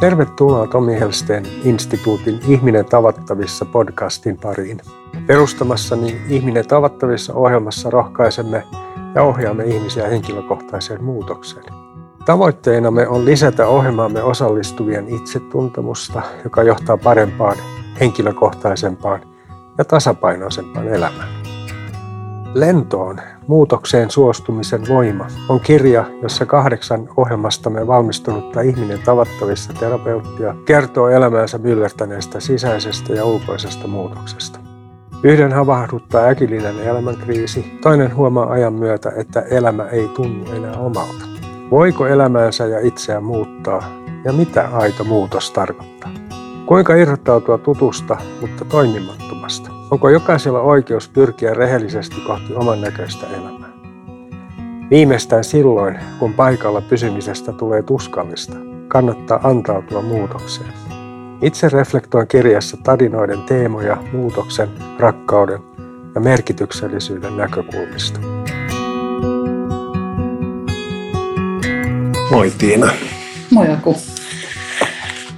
Tervetuloa 0.00 0.66
Tomi 0.66 1.00
Helsten 1.00 1.46
instituutin 1.64 2.40
Ihminen 2.48 2.84
tavattavissa 2.84 3.64
podcastin 3.64 4.38
pariin. 4.42 4.80
Perustamassani 5.26 6.20
Ihminen 6.28 6.68
tavattavissa 6.68 7.34
ohjelmassa 7.34 7.90
rohkaisemme 7.90 8.62
ja 9.14 9.22
ohjaamme 9.22 9.64
ihmisiä 9.64 10.08
henkilökohtaiseen 10.08 11.04
muutokseen. 11.04 11.64
Tavoitteenamme 12.24 13.08
on 13.08 13.24
lisätä 13.24 13.66
ohjelmaamme 13.66 14.22
osallistuvien 14.22 15.08
itsetuntemusta, 15.08 16.22
joka 16.44 16.62
johtaa 16.62 16.96
parempaan, 16.96 17.56
henkilökohtaisempaan 18.00 19.20
ja 19.78 19.84
tasapainoisempaan 19.84 20.88
elämään. 20.88 21.28
Lentoon 22.54 23.20
Muutokseen 23.46 24.10
suostumisen 24.10 24.88
voima 24.88 25.26
on 25.48 25.60
kirja, 25.60 26.04
jossa 26.22 26.46
kahdeksan 26.46 27.08
ohjelmastamme 27.16 27.86
valmistunutta 27.86 28.60
ihminen 28.60 28.98
tavattavissa 29.04 29.72
terapeuttia 29.72 30.54
kertoo 30.64 31.08
elämäänsä 31.08 31.58
myllertäneestä 31.58 32.40
sisäisestä 32.40 33.12
ja 33.12 33.24
ulkoisesta 33.24 33.88
muutoksesta. 33.88 34.58
Yhden 35.22 35.52
havahduttaa 35.52 36.24
äkillinen 36.24 36.80
elämänkriisi, 36.80 37.78
toinen 37.82 38.16
huomaa 38.16 38.50
ajan 38.50 38.72
myötä, 38.72 39.12
että 39.16 39.40
elämä 39.40 39.84
ei 39.84 40.08
tunnu 40.08 40.52
enää 40.52 40.76
omalta. 40.76 41.26
Voiko 41.70 42.06
elämäänsä 42.06 42.66
ja 42.66 42.80
itseään 42.80 43.24
muuttaa 43.24 43.82
ja 44.24 44.32
mitä 44.32 44.68
aito 44.72 45.04
muutos 45.04 45.50
tarkoittaa? 45.50 46.10
Kuinka 46.66 46.94
irrottautua 46.94 47.58
tutusta, 47.58 48.16
mutta 48.40 48.64
toimimattomasta? 48.64 49.25
Onko 49.90 50.08
jokaisella 50.08 50.60
oikeus 50.60 51.08
pyrkiä 51.08 51.54
rehellisesti 51.54 52.16
kohti 52.26 52.54
oman 52.54 52.80
näköistä 52.80 53.26
elämää? 53.26 53.68
Viimeistään 54.90 55.44
silloin, 55.44 55.98
kun 56.18 56.34
paikalla 56.34 56.80
pysymisestä 56.80 57.52
tulee 57.52 57.82
tuskallista, 57.82 58.56
kannattaa 58.88 59.40
antautua 59.42 60.02
muutokseen. 60.02 60.72
Itse 61.42 61.68
reflektoin 61.68 62.28
kirjassa 62.28 62.76
tarinoiden 62.76 63.42
teemoja 63.42 63.96
muutoksen, 64.12 64.68
rakkauden 64.98 65.60
ja 66.14 66.20
merkityksellisyyden 66.20 67.36
näkökulmista. 67.36 68.20
Moi 72.30 72.52
Tiina. 72.58 72.90
Moi 73.50 73.72
Aku. 73.72 73.96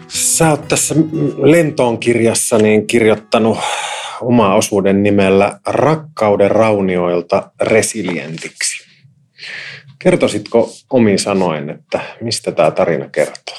Sä 0.09 0.51
oot 0.51 0.69
tässä 0.69 0.95
Lentoon 1.37 1.99
kirjassa 1.99 2.59
niin 2.59 2.87
kirjoittanut 2.87 3.59
oma 4.21 4.55
osuuden 4.55 5.03
nimellä 5.03 5.61
Rakkauden 5.67 6.51
raunioilta 6.51 7.53
resilientiksi. 7.61 8.89
Kertoisitko 9.99 10.73
omi 10.91 11.19
sanoen, 11.19 11.71
että 11.71 12.01
mistä 12.21 12.53
tämä 12.53 12.71
tarina 12.71 13.09
kertoo? 13.09 13.57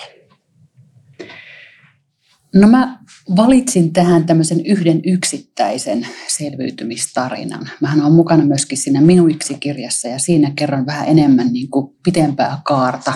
No 2.56 2.68
mä 2.68 3.00
valitsin 3.36 3.94
tähän 3.94 4.26
tämmöisen 4.26 4.66
yhden 4.66 5.02
yksittäisen 5.06 6.08
selviytymistarinan. 6.28 7.70
Mähän 7.82 8.02
on 8.02 8.12
mukana 8.12 8.46
myöskin 8.46 8.78
siinä 8.78 9.02
Minuiksi-kirjassa 9.02 10.08
ja 10.08 10.20
siinä 10.20 10.52
kerron 10.56 10.86
vähän 10.86 11.08
enemmän 11.08 11.54
niin 11.54 11.70
kuin 11.70 11.96
pitempää 12.04 12.58
kaarta 12.66 13.14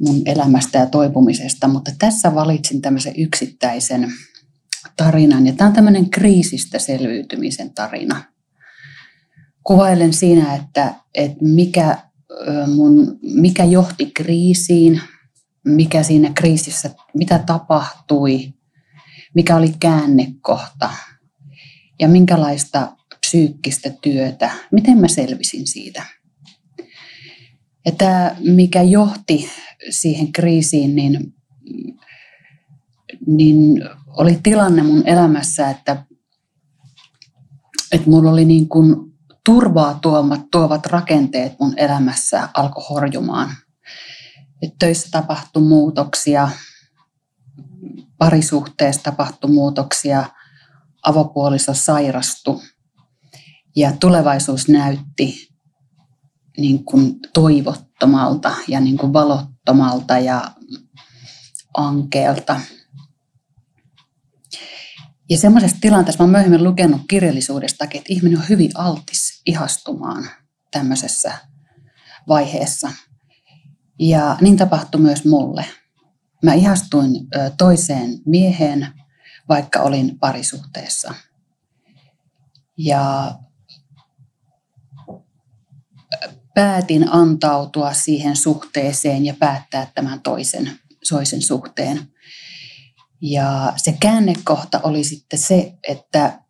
mun 0.00 0.22
elämästä 0.26 0.78
ja 0.78 0.86
toipumisesta, 0.86 1.68
mutta 1.68 1.90
tässä 1.98 2.34
valitsin 2.34 2.82
tämmöisen 2.82 3.14
yksittäisen 3.16 4.12
tarinan. 4.96 5.46
Ja 5.46 5.52
tämä 5.52 5.68
on 5.68 5.74
tämmöinen 5.74 6.10
kriisistä 6.10 6.78
selviytymisen 6.78 7.70
tarina. 7.74 8.24
Kuvailen 9.62 10.12
siinä, 10.12 10.54
että, 10.54 10.94
että 11.14 11.38
mikä, 11.40 11.98
mun, 12.74 13.18
mikä 13.22 13.64
johti 13.64 14.10
kriisiin, 14.14 15.00
mikä 15.64 16.02
siinä 16.02 16.30
kriisissä, 16.34 16.90
mitä 17.14 17.38
tapahtui, 17.38 18.54
mikä 19.34 19.56
oli 19.56 19.74
käännekohta 19.80 20.90
ja 22.00 22.08
minkälaista 22.08 22.96
psyykkistä 23.26 23.90
työtä, 24.02 24.50
miten 24.72 24.98
mä 24.98 25.08
selvisin 25.08 25.66
siitä. 25.66 26.02
Ja 27.86 27.92
tämä, 27.92 28.36
mikä 28.40 28.82
johti 28.82 29.50
siihen 29.90 30.32
kriisiin, 30.32 30.96
niin, 30.96 31.34
niin 33.26 33.82
oli 34.16 34.40
tilanne 34.42 34.82
mun 34.82 35.02
elämässä, 35.06 35.70
että, 35.70 36.04
että 37.92 38.10
mulla 38.10 38.30
oli 38.30 38.44
niin 38.44 38.68
kuin 38.68 38.96
turvaa 39.44 39.98
tuomat, 40.02 40.40
tuovat 40.50 40.86
rakenteet 40.86 41.52
mun 41.60 41.74
elämässä 41.76 42.48
alkoi 42.54 42.84
horjumaan. 42.90 43.50
Et 44.62 44.72
töissä 44.78 45.08
tapahtui 45.10 45.62
muutoksia, 45.62 46.48
parisuhteessa 48.18 49.02
tapahtui 49.02 49.50
muutoksia, 49.50 50.24
avopuoliso 51.02 51.74
sairastui 51.74 52.60
ja 53.76 53.92
tulevaisuus 54.00 54.68
näytti 54.68 55.48
niin 56.58 56.84
kuin 56.84 57.16
toivottomalta 57.34 58.54
ja 58.68 58.80
niin 58.80 58.96
kuin 58.96 59.12
valottomalta 59.12 60.18
ja 60.18 60.50
ankeelta. 61.76 62.60
Ja 65.30 65.38
semmoisessa 65.38 65.76
tilanteessa 65.80 66.24
mä 66.24 66.30
myöhemmin 66.30 66.64
lukenut 66.64 67.00
kirjallisuudesta, 67.08 67.84
että 67.84 68.00
ihminen 68.08 68.38
on 68.38 68.48
hyvin 68.48 68.70
altis 68.74 69.42
ihastumaan 69.46 70.28
tämmöisessä 70.70 71.32
vaiheessa. 72.28 72.92
Ja 73.98 74.36
niin 74.40 74.56
tapahtui 74.56 75.00
myös 75.00 75.24
mulle. 75.24 75.64
Mä 76.42 76.54
ihastuin 76.54 77.10
toiseen 77.58 78.10
mieheen, 78.26 78.88
vaikka 79.48 79.80
olin 79.80 80.18
parisuhteessa. 80.18 81.14
Ja 82.78 83.34
päätin 86.54 87.12
antautua 87.12 87.92
siihen 87.92 88.36
suhteeseen 88.36 89.24
ja 89.24 89.34
päättää 89.38 89.86
tämän 89.94 90.20
toisen, 90.20 90.70
toisen 91.08 91.42
suhteen. 91.42 92.08
Ja 93.20 93.72
se 93.76 93.96
käännekohta 94.00 94.80
oli 94.82 95.04
sitten 95.04 95.38
se, 95.38 95.74
että 95.88 96.40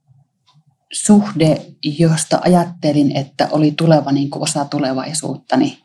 suhde, 0.92 1.66
josta 1.82 2.40
ajattelin, 2.42 3.16
että 3.16 3.48
oli 3.50 3.72
tuleva 3.76 4.12
niin 4.12 4.30
kuin 4.30 4.42
osa 4.42 4.64
tulevaisuutta, 4.64 5.56
niin 5.56 5.78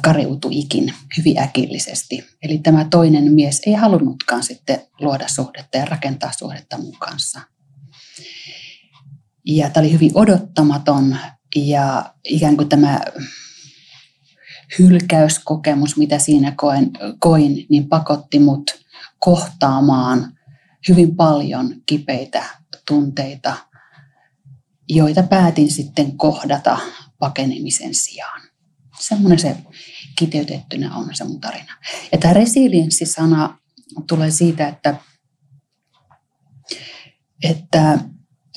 kariutui 0.00 0.58
ikin 0.58 0.94
hyvin 1.18 1.38
äkillisesti. 1.38 2.24
Eli 2.42 2.58
tämä 2.58 2.86
toinen 2.90 3.32
mies 3.32 3.62
ei 3.66 3.72
halunnutkaan 3.72 4.42
sitten 4.42 4.82
luoda 5.00 5.28
suhdetta 5.28 5.78
ja 5.78 5.84
rakentaa 5.84 6.32
suhdetta 6.38 6.78
mun 6.78 6.96
kanssa. 6.98 7.40
Ja 9.46 9.70
tämä 9.70 9.84
oli 9.84 9.92
hyvin 9.92 10.10
odottamaton 10.14 11.16
ja 11.56 12.14
ikään 12.24 12.56
kuin 12.56 12.68
tämä 12.68 13.00
hylkäyskokemus, 14.78 15.96
mitä 15.96 16.18
siinä 16.18 16.52
koin, 16.56 16.90
koin 17.18 17.66
niin 17.68 17.88
pakotti 17.88 18.38
mut 18.38 18.81
kohtaamaan 19.24 20.38
hyvin 20.88 21.16
paljon 21.16 21.74
kipeitä 21.86 22.44
tunteita, 22.86 23.56
joita 24.88 25.22
päätin 25.22 25.70
sitten 25.70 26.16
kohdata 26.16 26.78
pakenemisen 27.18 27.94
sijaan. 27.94 28.42
Semmoinen 29.00 29.38
se 29.38 29.56
kiteytettynä 30.18 30.96
on 30.96 31.08
se 31.12 31.24
mun 31.24 31.40
tarina. 31.40 31.76
Ja 32.12 32.18
tämä 32.18 32.34
resilienssisana 32.34 33.58
tulee 34.08 34.30
siitä, 34.30 34.68
että, 34.68 34.94
että 37.42 37.98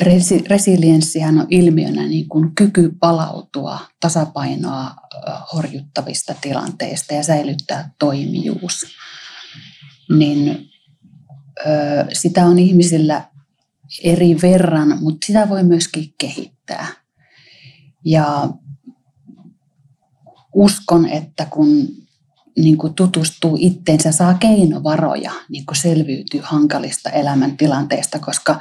resi, 0.01 0.43
resilienssihän 0.47 1.39
on 1.39 1.47
ilmiönä 1.49 2.07
niin 2.07 2.29
kuin 2.29 2.55
kyky 2.55 2.91
palautua 2.99 3.79
tasapainoa 3.99 4.95
horjuttavista 5.53 6.35
tilanteista 6.41 7.13
ja 7.13 7.23
säilyttää 7.23 7.89
toimijuus 7.99 8.85
niin 10.09 10.69
ö, 11.65 12.05
sitä 12.13 12.45
on 12.45 12.59
ihmisillä 12.59 13.23
eri 14.03 14.37
verran, 14.41 14.97
mutta 15.01 15.25
sitä 15.25 15.49
voi 15.49 15.63
myöskin 15.63 16.13
kehittää. 16.17 16.87
Ja 18.05 18.49
uskon, 20.53 21.09
että 21.09 21.45
kun 21.45 21.87
niin 22.57 22.77
kuin 22.77 22.93
tutustuu 22.93 23.57
itteensä, 23.59 24.11
saa 24.11 24.33
keinovaroja 24.33 25.31
niin 25.49 25.65
kuin 25.65 25.75
selviytyy 25.75 26.41
hankalista 26.43 27.09
elämäntilanteista, 27.09 28.19
koska 28.19 28.59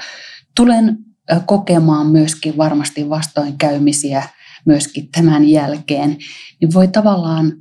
tulen 0.57 0.99
kokemaan 1.47 2.07
myöskin 2.07 2.57
varmasti 2.57 3.09
vastoinkäymisiä 3.09 4.29
myöskin 4.67 5.09
tämän 5.13 5.49
jälkeen, 5.49 6.19
niin 6.61 6.75
voi 6.75 6.89
tavallaan 6.89 7.53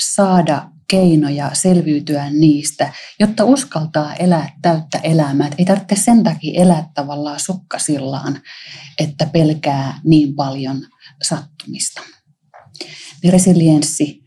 saada 0.00 0.70
keinoja 0.90 1.50
selviytyä 1.52 2.30
niistä, 2.30 2.92
jotta 3.20 3.44
uskaltaa 3.44 4.14
elää 4.14 4.56
täyttä 4.62 4.98
elämää. 5.02 5.46
Et 5.46 5.54
ei 5.58 5.64
tarvitse 5.64 5.96
sen 5.96 6.22
takia 6.22 6.62
elää 6.62 6.90
tavallaan 6.94 7.40
sukkasillaan, 7.40 8.40
että 8.98 9.26
pelkää 9.26 10.00
niin 10.04 10.34
paljon 10.34 10.86
sattumista. 11.22 12.02
Niin 13.22 13.32
resilienssi 13.32 14.24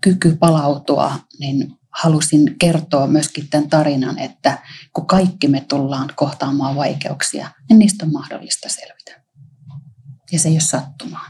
kyky 0.00 0.36
palautua, 0.36 1.18
niin 1.40 1.72
halusin 2.02 2.56
kertoa 2.58 3.06
myöskin 3.06 3.48
tämän 3.48 3.70
tarinan, 3.70 4.18
että 4.18 4.58
kun 4.92 5.06
kaikki 5.06 5.48
me 5.48 5.64
tullaan 5.68 6.12
kohtaamaan 6.16 6.76
vaikeuksia, 6.76 7.50
niin 7.68 7.78
niistä 7.78 8.06
on 8.06 8.12
mahdollista 8.12 8.68
selvitä. 8.68 9.22
Ja 10.32 10.38
se 10.38 10.48
ei 10.48 10.54
ole 10.54 10.60
sattumaa. 10.60 11.26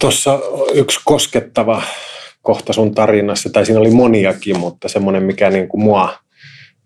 Tuossa 0.00 0.38
yksi 0.74 1.00
koskettava 1.04 1.82
kohta 2.42 2.72
sun 2.72 2.94
tarinassa, 2.94 3.50
tai 3.50 3.66
siinä 3.66 3.80
oli 3.80 3.90
moniakin, 3.90 4.58
mutta 4.58 4.88
semmoinen, 4.88 5.22
mikä 5.22 5.50
niin 5.50 5.68
kuin 5.68 5.82
mua 5.82 6.18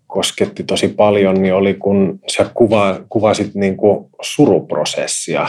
kosketti 0.07 0.63
tosi 0.63 0.87
paljon, 0.87 1.41
niin 1.41 1.53
oli 1.53 1.73
kun 1.73 2.19
sä 2.31 2.45
kuva, 2.53 2.99
kuvasit 3.09 3.55
niin 3.55 3.77
kuin 3.77 4.09
suruprosessia 4.21 5.47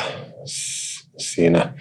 siinä 1.19 1.73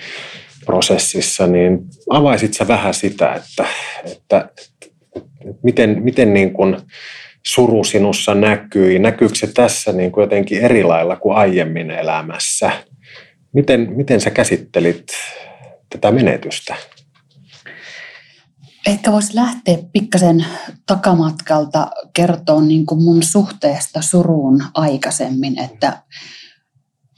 prosessissa, 0.66 1.48
niin 1.48 1.80
avaisit 2.10 2.54
sä 2.54 2.68
vähän 2.68 2.94
sitä, 2.94 3.34
että, 3.34 3.66
että, 4.12 4.50
että 4.56 5.60
miten, 5.64 6.04
miten 6.04 6.34
niin 6.34 6.54
kuin 6.54 6.78
suru 7.46 7.84
sinussa 7.84 8.36
näkyy, 8.36 9.00
näkyykö 9.00 9.36
se 9.36 9.48
tässä 9.54 9.92
niin 9.92 10.12
kuin 10.12 10.22
jotenkin 10.22 10.62
eri 10.62 10.84
lailla 10.84 11.16
kuin 11.16 11.36
aiemmin 11.36 11.92
elämässä? 11.92 12.72
Miten, 13.54 13.94
miten 13.96 14.22
sä 14.22 14.30
käsittelit 14.30 15.06
tätä 15.90 16.12
menetystä? 16.12 16.76
Ehkä 18.86 19.12
voisi 19.12 19.36
lähteä 19.36 19.78
pikkasen 19.94 20.46
takamatkalta 20.86 21.92
kertoa 22.14 22.62
niin 22.62 22.86
kuin 22.86 23.04
mun 23.04 23.24
suhteesta 23.24 24.02
suruun 24.02 24.64
aikaisemmin, 24.74 25.60
että 25.60 26.04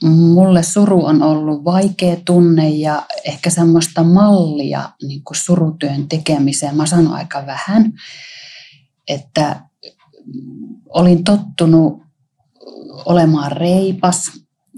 mulle 0.04 0.62
suru 0.62 1.04
on 1.04 1.22
ollut 1.22 1.64
vaikea 1.64 2.16
tunne 2.24 2.68
ja 2.68 3.02
ehkä 3.24 3.50
semmoista 3.50 4.02
mallia 4.02 4.90
niin 5.02 5.24
kuin 5.24 5.36
surutyön 5.36 6.08
tekemiseen. 6.08 6.76
Mä 6.76 6.86
sanon 6.86 7.14
aika 7.14 7.46
vähän, 7.46 7.92
että 9.08 9.60
olin 10.88 11.24
tottunut 11.24 12.02
olemaan 13.04 13.52
reipas 13.52 14.30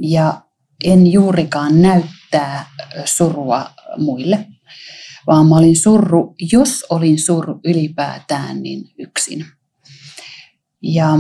ja 0.02 0.40
en 0.85 1.06
juurikaan 1.06 1.82
näyttää 1.82 2.67
surua 3.05 3.70
muille, 3.96 4.46
vaan 5.28 5.46
mä 5.46 5.56
olin 5.56 5.76
surru, 5.76 6.34
jos 6.52 6.84
olin 6.90 7.19
surru 7.19 7.60
ylipäätään, 7.64 8.62
niin 8.62 8.90
yksin. 8.98 9.44
Ja, 10.82 11.19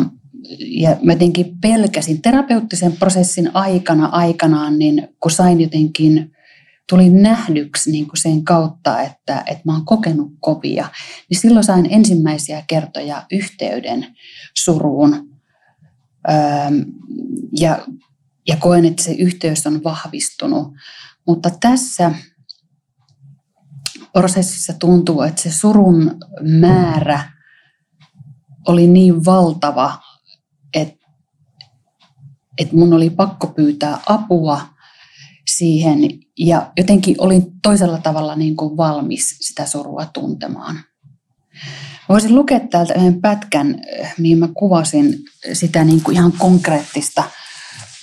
ja 0.60 0.96
mä 1.02 1.12
jotenkin 1.12 1.60
pelkäsin 1.60 2.22
terapeuttisen 2.22 2.92
prosessin 2.92 3.56
aikana 3.56 4.06
aikanaan, 4.06 4.78
niin 4.78 5.08
kun 5.22 5.30
sain 5.30 5.60
jotenkin, 5.60 6.32
tulin 6.88 7.22
nähdyksi 7.22 7.90
niin 7.90 8.06
kuin 8.06 8.18
sen 8.18 8.44
kautta, 8.44 9.02
että, 9.02 9.44
että 9.46 9.62
mä 9.64 9.72
oon 9.72 9.84
kokenut 9.84 10.32
kovia, 10.40 10.88
niin 11.30 11.40
silloin 11.40 11.64
sain 11.64 11.88
ensimmäisiä 11.90 12.64
kertoja 12.66 13.26
yhteyden 13.32 14.06
suruun. 14.56 15.30
Öö, 16.30 16.36
ja, 17.60 17.86
ja 18.48 18.56
koen, 18.56 18.84
että 18.84 19.02
se 19.02 19.12
yhteys 19.12 19.66
on 19.66 19.84
vahvistunut. 19.84 20.68
Mutta 21.26 21.50
tässä 21.60 22.12
prosessissa 24.12 24.72
tuntuu, 24.72 25.22
että 25.22 25.42
se 25.42 25.52
surun 25.52 26.18
määrä 26.60 27.32
oli 28.68 28.86
niin 28.86 29.24
valtava, 29.24 29.98
että, 30.74 31.06
että 32.58 32.76
mun 32.76 32.92
oli 32.92 33.10
pakko 33.10 33.46
pyytää 33.46 33.98
apua 34.06 34.60
siihen 35.56 35.98
ja 36.38 36.72
jotenkin 36.76 37.16
olin 37.18 37.42
toisella 37.62 37.98
tavalla 37.98 38.36
niin 38.36 38.56
kuin 38.56 38.76
valmis 38.76 39.36
sitä 39.40 39.66
surua 39.66 40.06
tuntemaan. 40.06 40.80
Voisin 42.08 42.34
lukea 42.34 42.60
täältä 42.60 42.94
yhden 42.94 43.20
pätkän, 43.20 43.80
mihin 44.18 44.38
mä 44.38 44.48
kuvasin 44.54 45.18
sitä 45.52 45.84
niin 45.84 46.02
kuin 46.02 46.16
ihan 46.16 46.32
konkreettista 46.32 47.24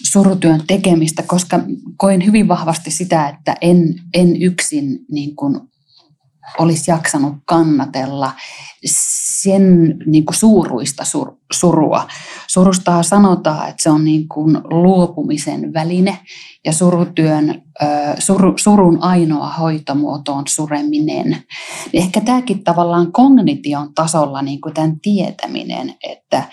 surutyön 0.04 0.63
tekemistä, 0.68 1.24
koska 1.24 1.60
koin 1.98 2.25
hyvin 2.25 2.48
vahvasti 2.48 2.92
sitä, 2.92 3.30
että 3.30 3.56
en, 3.62 3.96
en 4.13 4.42
yksin 4.42 5.00
niin 5.12 5.36
kuin 5.36 5.60
olisi 6.59 6.92
jaksanut 6.92 7.33
kannatella 7.45 8.31
sen 9.42 9.97
niin 10.06 10.25
kuin 10.25 10.36
suuruista 10.36 11.06
sur, 11.06 11.36
surua. 11.53 12.07
Surusta 12.47 13.03
sanotaan, 13.03 13.69
että 13.69 13.83
se 13.83 13.89
on 13.89 14.03
niin 14.03 14.27
kuin 14.27 14.57
luopumisen 14.63 15.74
väline 15.74 16.19
ja 16.65 16.74
surutyön, 16.74 17.62
sur, 18.19 18.53
surun 18.59 19.03
ainoa 19.03 19.50
hoitomuoto 19.50 20.33
on 20.33 20.44
sureminen. 20.47 21.44
Ehkä 21.94 22.21
tämäkin 22.21 22.63
tavallaan 22.63 23.12
kognition 23.12 23.94
tasolla 23.94 24.42
niin 24.42 24.62
kuin 24.62 24.74
tämän 24.74 25.00
tietäminen, 25.00 25.95
että 26.03 26.44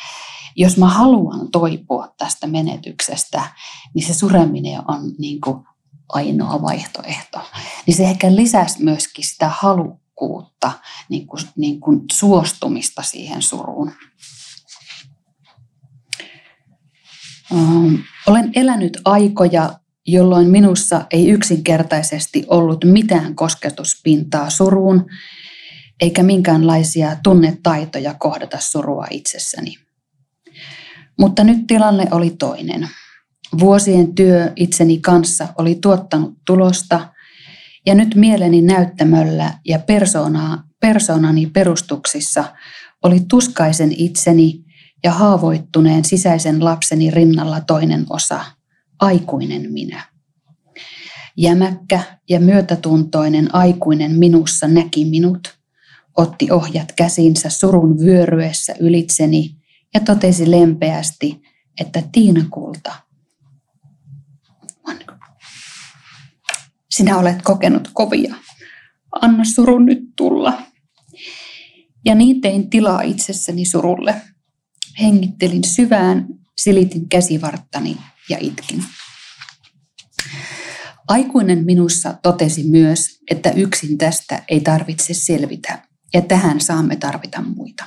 jos 0.56 0.78
mä 0.78 0.88
haluan 0.88 1.50
toipua 1.50 2.08
tästä 2.18 2.46
menetyksestä, 2.46 3.42
niin 3.94 4.06
se 4.06 4.14
sureminen 4.14 4.82
on 4.88 5.00
niin 5.18 5.40
kuin 5.40 5.56
ainoa 6.12 6.62
vaihtoehto. 6.62 7.40
Niin 7.86 7.96
se 7.96 8.04
ehkä 8.04 8.34
lisäsi 8.34 8.82
myöskin 8.82 9.24
sitä 9.24 9.48
halukkuutta, 9.48 10.72
niin 11.08 11.26
kuin, 11.26 11.42
niin 11.56 11.80
kuin 11.80 12.00
suostumista 12.12 13.02
siihen 13.02 13.42
suruun. 13.42 13.92
Ähm, 17.52 17.94
olen 18.26 18.50
elänyt 18.54 19.00
aikoja, 19.04 19.78
jolloin 20.06 20.50
minussa 20.50 21.06
ei 21.10 21.28
yksinkertaisesti 21.28 22.44
ollut 22.48 22.84
mitään 22.84 23.34
kosketuspintaa 23.34 24.50
suruun, 24.50 25.06
eikä 26.00 26.22
minkäänlaisia 26.22 27.16
tunnetaitoja 27.22 28.14
kohdata 28.14 28.58
surua 28.60 29.06
itsessäni. 29.10 29.74
Mutta 31.18 31.44
nyt 31.44 31.66
tilanne 31.66 32.06
oli 32.10 32.30
toinen– 32.30 32.88
Vuosien 33.60 34.14
työ 34.14 34.52
itseni 34.56 34.98
kanssa 34.98 35.48
oli 35.58 35.74
tuottanut 35.74 36.34
tulosta 36.46 37.08
ja 37.86 37.94
nyt 37.94 38.14
mieleni 38.14 38.62
näyttämöllä 38.62 39.54
ja 39.64 39.78
persoonaa, 39.78 40.64
persoonani 40.80 41.46
perustuksissa 41.46 42.44
oli 43.02 43.20
tuskaisen 43.28 43.92
itseni 43.96 44.64
ja 45.04 45.12
haavoittuneen 45.12 46.04
sisäisen 46.04 46.64
lapseni 46.64 47.10
rinnalla 47.10 47.60
toinen 47.60 48.06
osa, 48.10 48.44
aikuinen 49.00 49.72
minä. 49.72 50.02
Jämäkkä 51.36 52.00
ja 52.28 52.40
myötätuntoinen 52.40 53.54
aikuinen 53.54 54.18
minussa 54.18 54.68
näki 54.68 55.04
minut, 55.04 55.58
otti 56.16 56.50
ohjat 56.50 56.92
käsinsä 56.92 57.50
surun 57.50 57.98
vyöryessä 57.98 58.74
ylitseni 58.80 59.56
ja 59.94 60.00
totesi 60.00 60.50
lempeästi, 60.50 61.42
että 61.80 62.02
Tiina 62.12 62.44
Kulta, 62.50 62.92
Sinä 66.96 67.18
olet 67.18 67.42
kokenut 67.42 67.88
kovia. 67.92 68.34
Anna 69.20 69.44
surun 69.44 69.86
nyt 69.86 69.98
tulla. 70.16 70.62
Ja 72.04 72.14
niin 72.14 72.40
tein 72.40 72.70
tilaa 72.70 73.02
itsessäni 73.02 73.64
surulle. 73.64 74.22
Hengittelin 75.00 75.64
syvään, 75.64 76.26
silitin 76.58 77.08
käsivarttani 77.08 77.96
ja 78.28 78.38
itkin. 78.40 78.84
Aikuinen 81.08 81.64
minussa 81.64 82.14
totesi 82.22 82.64
myös, 82.64 83.18
että 83.30 83.50
yksin 83.50 83.98
tästä 83.98 84.42
ei 84.48 84.60
tarvitse 84.60 85.14
selvitä, 85.14 85.88
ja 86.14 86.22
tähän 86.22 86.60
saamme 86.60 86.96
tarvita 86.96 87.42
muita. 87.56 87.84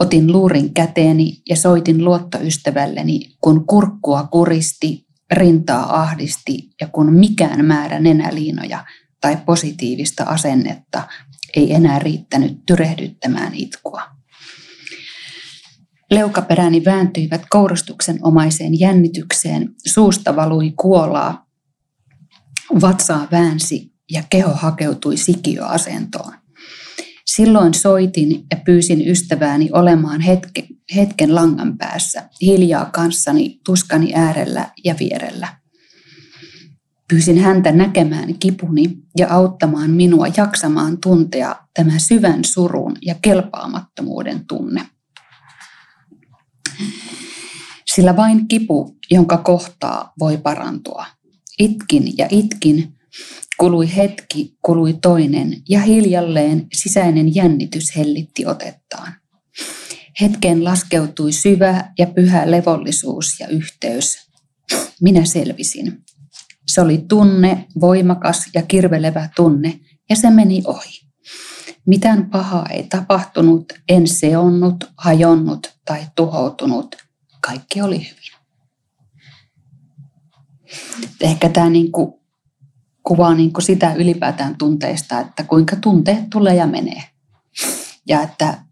Otin 0.00 0.32
luurin 0.32 0.74
käteeni 0.74 1.42
ja 1.48 1.56
soitin 1.56 2.04
luottoystävälleni, 2.04 3.20
kun 3.40 3.66
kurkkua 3.66 4.28
kuristi 4.32 5.06
rintaa 5.30 6.00
ahdisti 6.00 6.70
ja 6.80 6.88
kun 6.88 7.12
mikään 7.12 7.64
määrä 7.64 8.00
nenäliinoja 8.00 8.84
tai 9.20 9.36
positiivista 9.46 10.24
asennetta 10.24 11.02
ei 11.56 11.74
enää 11.74 11.98
riittänyt 11.98 12.66
tyrehdyttämään 12.66 13.54
itkua. 13.54 14.02
Leukaperäni 16.10 16.84
vääntyivät 16.84 17.42
kourustuksen 17.50 18.18
omaiseen 18.22 18.80
jännitykseen, 18.80 19.74
suusta 19.86 20.36
valui 20.36 20.72
kuolaa, 20.76 21.46
vatsaa 22.80 23.28
väänsi 23.32 23.92
ja 24.12 24.22
keho 24.30 24.54
hakeutui 24.54 25.16
sikiöasentoon. 25.16 26.39
Silloin 27.36 27.74
soitin 27.74 28.44
ja 28.50 28.56
pyysin 28.64 29.08
ystävääni 29.08 29.70
olemaan 29.72 30.20
hetke, 30.20 30.66
hetken 30.96 31.34
langan 31.34 31.78
päässä, 31.78 32.28
hiljaa 32.42 32.84
kanssani, 32.84 33.60
tuskani 33.64 34.14
äärellä 34.14 34.70
ja 34.84 34.94
vierellä. 35.00 35.48
Pyysin 37.08 37.38
häntä 37.38 37.72
näkemään 37.72 38.38
kipuni 38.38 38.96
ja 39.18 39.34
auttamaan 39.34 39.90
minua 39.90 40.26
jaksamaan 40.36 40.98
tuntea 40.98 41.56
tämä 41.74 41.98
syvän 41.98 42.44
surun 42.44 42.96
ja 43.02 43.14
kelpaamattomuuden 43.22 44.46
tunne. 44.46 44.86
Sillä 47.94 48.16
vain 48.16 48.48
kipu, 48.48 48.96
jonka 49.10 49.36
kohtaa, 49.36 50.12
voi 50.18 50.36
parantua. 50.36 51.06
Itkin 51.58 52.18
ja 52.18 52.28
itkin, 52.30 52.94
Kului 53.60 53.96
hetki, 53.96 54.56
kului 54.62 54.94
toinen 54.94 55.62
ja 55.68 55.80
hiljalleen 55.80 56.66
sisäinen 56.72 57.34
jännitys 57.34 57.96
hellitti 57.96 58.46
otettaan. 58.46 59.12
Hetkeen 60.20 60.64
laskeutui 60.64 61.32
syvä 61.32 61.92
ja 61.98 62.06
pyhä 62.06 62.50
levollisuus 62.50 63.40
ja 63.40 63.48
yhteys. 63.48 64.30
Minä 65.00 65.24
selvisin. 65.24 66.04
Se 66.66 66.80
oli 66.80 67.04
tunne, 67.08 67.66
voimakas 67.80 68.50
ja 68.54 68.62
kirvelevä 68.62 69.28
tunne, 69.36 69.80
ja 70.10 70.16
se 70.16 70.30
meni 70.30 70.62
ohi. 70.66 71.00
Mitään 71.86 72.30
pahaa 72.30 72.66
ei 72.68 72.82
tapahtunut, 72.82 73.72
en 73.88 74.08
seonnut, 74.08 74.84
hajonnut 74.96 75.74
tai 75.84 76.06
tuhoutunut. 76.16 76.96
Kaikki 77.40 77.82
oli 77.82 77.98
hyvin. 77.98 78.40
Ehkä 81.20 81.48
tämä 81.48 81.70
niin 81.70 81.92
kuin 81.92 82.19
kuvaa 83.10 83.34
niin 83.34 83.52
kuin 83.52 83.62
sitä 83.62 83.94
ylipäätään 83.94 84.56
tunteista, 84.58 85.20
että 85.20 85.44
kuinka 85.44 85.76
tunteet 85.76 86.30
tulee 86.30 86.54
ja 86.54 86.66
menee. 86.66 87.02
Ja 88.08 88.22
että 88.22 88.64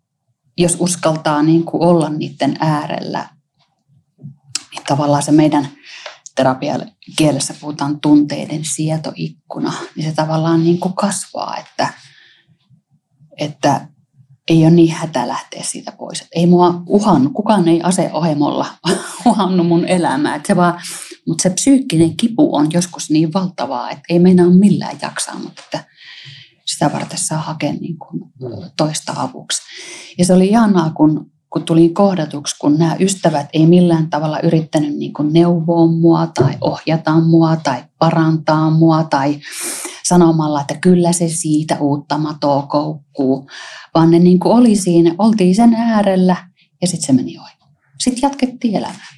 jos 0.59 0.77
uskaltaa 0.81 1.43
niin 1.43 1.65
kuin 1.65 1.83
olla 1.83 2.09
niiden 2.09 2.57
äärellä, 2.61 3.29
niin 4.73 4.85
tavallaan 4.89 5.23
se 5.23 5.33
meidän 5.33 5.69
terapiakielessä 6.35 7.55
puhutaan 7.61 8.01
tunteiden 8.01 8.65
sietoikkuna, 8.65 9.73
niin 9.97 10.11
se 10.11 10.15
tavallaan 10.15 10.65
niin 10.65 10.81
kuin 10.81 10.95
kasvaa, 10.95 11.57
että, 11.57 11.93
että 13.39 13.89
ei 14.49 14.63
ole 14.63 14.71
niin 14.71 14.93
hätä 14.93 15.29
lähteä 15.29 15.63
siitä 15.63 15.93
pois. 15.93 16.25
Ei 16.33 16.47
mua 16.47 16.83
uhannut, 16.87 17.33
kukaan 17.33 17.69
ei 17.69 17.83
aseohjelmolla 17.83 18.67
uhannut 19.27 19.67
mun 19.67 19.85
elämää. 19.85 20.35
Että 20.35 20.47
se 20.47 20.57
vaan, 20.57 20.81
mutta 21.29 21.43
se 21.43 21.51
psyykkinen 21.51 22.17
kipu 22.17 22.57
on 22.57 22.69
joskus 22.73 23.11
niin 23.11 23.33
valtavaa, 23.33 23.91
että 23.91 24.03
ei 24.09 24.19
meinaa 24.19 24.51
millään 24.51 24.97
jaksaa, 25.03 25.39
mutta 25.39 25.63
että 25.65 25.85
sitä 26.67 26.93
varten 26.93 27.19
saa 27.19 27.39
hakea 27.39 27.73
niin 27.73 27.99
kuin 27.99 28.23
toista 28.77 29.15
avuksi. 29.17 29.63
Ja 30.19 30.25
se 30.25 30.33
oli 30.33 30.49
ihanaa, 30.49 30.91
kun, 30.91 31.31
kun 31.51 31.63
tulin 31.63 31.95
kohdatuksi, 31.95 32.57
kun 32.61 32.79
nämä 32.79 32.97
ystävät 33.01 33.47
ei 33.53 33.67
millään 33.67 34.11
tavalla 34.11 34.41
yrittänyt 34.41 34.97
niin 34.97 35.13
kuin 35.13 35.33
neuvoa 35.33 35.87
mua 35.87 36.27
tai 36.27 36.55
ohjata 36.61 37.21
mua 37.21 37.57
tai 37.57 37.85
parantaa 37.99 38.71
mua 38.71 39.05
tai 39.05 39.41
sanomalla, 40.09 40.61
että 40.61 40.75
kyllä 40.81 41.13
se 41.13 41.29
siitä 41.29 41.77
uutta 41.81 42.19
matoa 42.19 42.63
koukkuu, 42.63 43.51
vaan 43.95 44.11
ne 44.11 44.19
niin 44.19 44.39
kuin 44.39 44.53
oli 44.53 44.77
siinä, 44.77 45.15
oltiin 45.19 45.55
sen 45.55 45.75
äärellä 45.75 46.37
ja 46.81 46.87
sitten 46.87 47.07
se 47.07 47.13
meni 47.13 47.39
ohi. 47.39 47.59
Sitten 47.99 48.23
jatkettiin 48.23 48.77
elämää. 48.77 49.18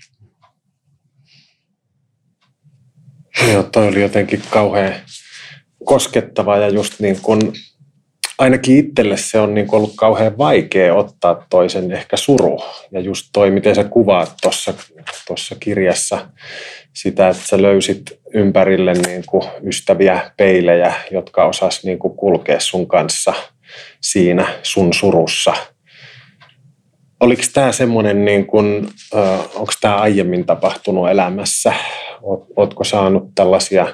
Joo, 3.48 3.62
toi 3.62 3.88
oli 3.88 4.00
jotenkin 4.00 4.42
kauhean 4.50 4.94
koskettava 5.84 6.56
ja 6.56 6.68
just 6.68 7.00
niin 7.00 7.20
kuin, 7.22 7.52
ainakin 8.38 8.76
itselle 8.76 9.16
se 9.16 9.40
on 9.40 9.54
niin 9.54 9.74
ollut 9.74 9.92
kauhean 9.96 10.38
vaikea 10.38 10.94
ottaa 10.94 11.46
toisen 11.50 11.92
ehkä 11.92 12.16
suru. 12.16 12.62
Ja 12.92 13.00
just 13.00 13.26
toi, 13.32 13.50
miten 13.50 13.74
sä 13.74 13.84
kuvaat 13.84 14.36
tuossa 15.26 15.54
kirjassa 15.60 16.28
sitä, 16.94 17.28
että 17.28 17.42
sä 17.46 17.62
löysit 17.62 18.02
ympärille 18.34 18.92
niin 18.92 19.22
kuin 19.26 19.44
ystäviä, 19.66 20.30
peilejä, 20.36 20.94
jotka 21.10 21.44
osas 21.44 21.84
niin 21.84 21.98
kuin 21.98 22.16
kulkea 22.16 22.60
sun 22.60 22.88
kanssa 22.88 23.34
siinä 24.00 24.46
sun 24.62 24.94
surussa. 24.94 25.52
Oliko 27.20 27.42
tämä 27.52 27.72
semmoinen, 27.72 28.24
niin 28.24 28.46
onko 29.54 29.72
tämä 29.80 29.96
aiemmin 29.96 30.46
tapahtunut 30.46 31.10
elämässä? 31.10 31.72
Oletko 32.56 32.84
saanut 32.84 33.34
tällaisia 33.34 33.86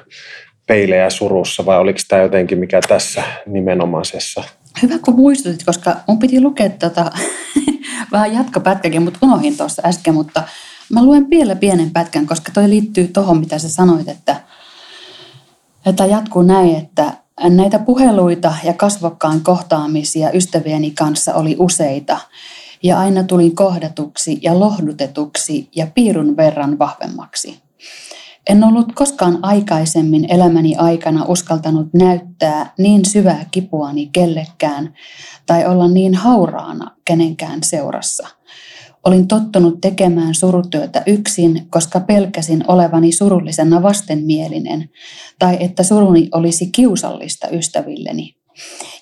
peilejä 0.67 1.11
surussa 1.11 1.67
vai 1.67 1.79
oliko 1.79 1.99
tämä 2.09 2.23
jotenkin 2.23 2.59
mikä 2.59 2.81
tässä 2.89 3.23
nimenomaisessa? 3.47 4.43
Hyvä 4.83 4.99
kun 4.99 5.15
muistutit, 5.15 5.65
koska 5.65 5.97
mun 6.09 6.19
piti 6.19 6.41
lukea 6.41 6.69
tota, 6.69 7.13
vähän 8.13 8.35
jatkopätkäkin, 8.35 9.03
mutta 9.03 9.19
unohin 9.23 9.57
tuossa 9.57 9.83
äsken, 9.85 10.15
mutta 10.15 10.43
mä 10.93 11.05
luen 11.05 11.31
vielä 11.31 11.57
pienen 11.57 11.91
pätkän, 11.91 12.27
koska 12.27 12.53
toi 12.55 12.71
liittyy 12.71 13.09
tuohon, 13.09 13.41
mitä 13.41 13.59
sä 13.59 13.69
sanoit, 13.69 14.09
että, 14.09 14.37
että 15.87 16.07
jatkuu 16.07 16.43
näin, 16.43 16.77
että 16.77 17.13
näitä 17.41 17.79
puheluita 17.79 18.55
ja 18.65 18.73
kasvokkaan 18.73 19.41
kohtaamisia 19.41 20.31
ystävieni 20.31 20.91
kanssa 20.91 21.35
oli 21.35 21.57
useita, 21.59 22.19
ja 22.83 22.99
aina 22.99 23.25
tulin 23.25 23.57
kohdatuksi 23.57 24.39
ja 24.43 24.61
lohdutetuksi 24.61 25.69
ja 25.77 25.87
piirun 25.95 26.37
verran 26.37 26.79
vahvemmaksi. 26.79 27.66
En 28.51 28.65
ollut 28.65 28.93
koskaan 28.95 29.39
aikaisemmin 29.43 30.33
elämäni 30.33 30.77
aikana 30.77 31.25
uskaltanut 31.29 31.95
näyttää 31.95 32.73
niin 32.79 33.05
syvää 33.05 33.47
kipuani 33.51 34.11
kellekään 34.13 34.95
tai 35.47 35.67
olla 35.67 35.89
niin 35.89 36.15
hauraana 36.15 36.97
kenenkään 37.05 37.59
seurassa. 37.63 38.29
Olin 39.05 39.29
tottunut 39.29 39.81
tekemään 39.81 40.35
surutyötä 40.35 41.03
yksin, 41.07 41.67
koska 41.71 42.01
pelkäsin 42.01 42.65
olevani 42.69 43.13
surullisena 43.13 43.83
vastenmielinen 43.83 44.89
tai 45.39 45.57
että 45.61 45.83
suruni 45.83 46.29
olisi 46.35 46.67
kiusallista 46.67 47.49
ystävilleni. 47.49 48.37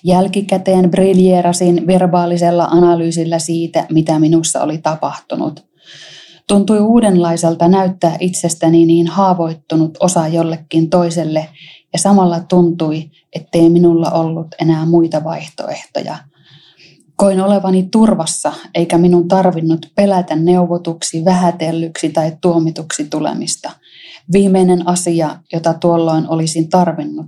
Jälkikäteen 0.03 0.91
briljeerasin 0.91 1.87
verbaalisella 1.87 2.65
analyysillä 2.65 3.39
siitä, 3.39 3.85
mitä 3.91 4.19
minussa 4.19 4.63
oli 4.63 4.77
tapahtunut– 4.77 5.65
Tuntui 6.47 6.79
uudenlaiselta 6.79 7.67
näyttää 7.67 8.17
itsestäni 8.19 8.85
niin 8.85 9.07
haavoittunut 9.07 9.97
osa 9.99 10.27
jollekin 10.27 10.89
toiselle 10.89 11.49
ja 11.93 11.99
samalla 11.99 12.39
tuntui, 12.39 13.11
ettei 13.35 13.69
minulla 13.69 14.11
ollut 14.11 14.47
enää 14.61 14.85
muita 14.85 15.23
vaihtoehtoja. 15.23 16.17
Koin 17.15 17.41
olevani 17.41 17.87
turvassa, 17.91 18.53
eikä 18.75 18.97
minun 18.97 19.27
tarvinnut 19.27 19.91
pelätä 19.95 20.35
neuvotuksi, 20.35 21.25
vähätellyksi 21.25 22.09
tai 22.09 22.37
tuomituksi 22.41 23.05
tulemista. 23.05 23.71
Viimeinen 24.31 24.87
asia, 24.87 25.39
jota 25.53 25.73
tuolloin 25.73 26.29
olisin 26.29 26.69
tarvinnut, 26.69 27.25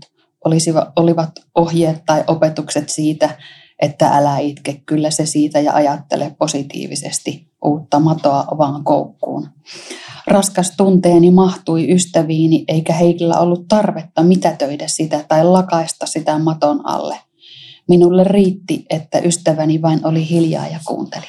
olivat 0.95 1.29
ohjeet 1.55 2.03
tai 2.05 2.23
opetukset 2.27 2.89
siitä, 2.89 3.29
että 3.81 4.07
älä 4.07 4.37
itke, 4.37 4.81
kyllä 4.85 5.11
se 5.11 5.25
siitä 5.25 5.59
ja 5.59 5.73
ajattele 5.73 6.35
positiivisesti 6.39 7.46
uutta 7.65 7.99
matoa 7.99 8.45
vaan 8.57 8.83
koukkuun. 8.83 9.49
Raskas 10.27 10.73
tunteeni 10.77 11.31
mahtui 11.31 11.91
ystäviini, 11.91 12.65
eikä 12.67 12.93
heillä 12.93 13.39
ollut 13.39 13.67
tarvetta 13.67 14.23
mitätöidä 14.23 14.87
sitä 14.87 15.25
tai 15.27 15.45
lakaista 15.45 16.05
sitä 16.05 16.39
maton 16.39 16.87
alle. 16.87 17.19
Minulle 17.89 18.23
riitti, 18.23 18.85
että 18.89 19.19
ystäväni 19.19 19.81
vain 19.81 20.05
oli 20.05 20.29
hiljaa 20.29 20.67
ja 20.67 20.79
kuunteli. 20.85 21.25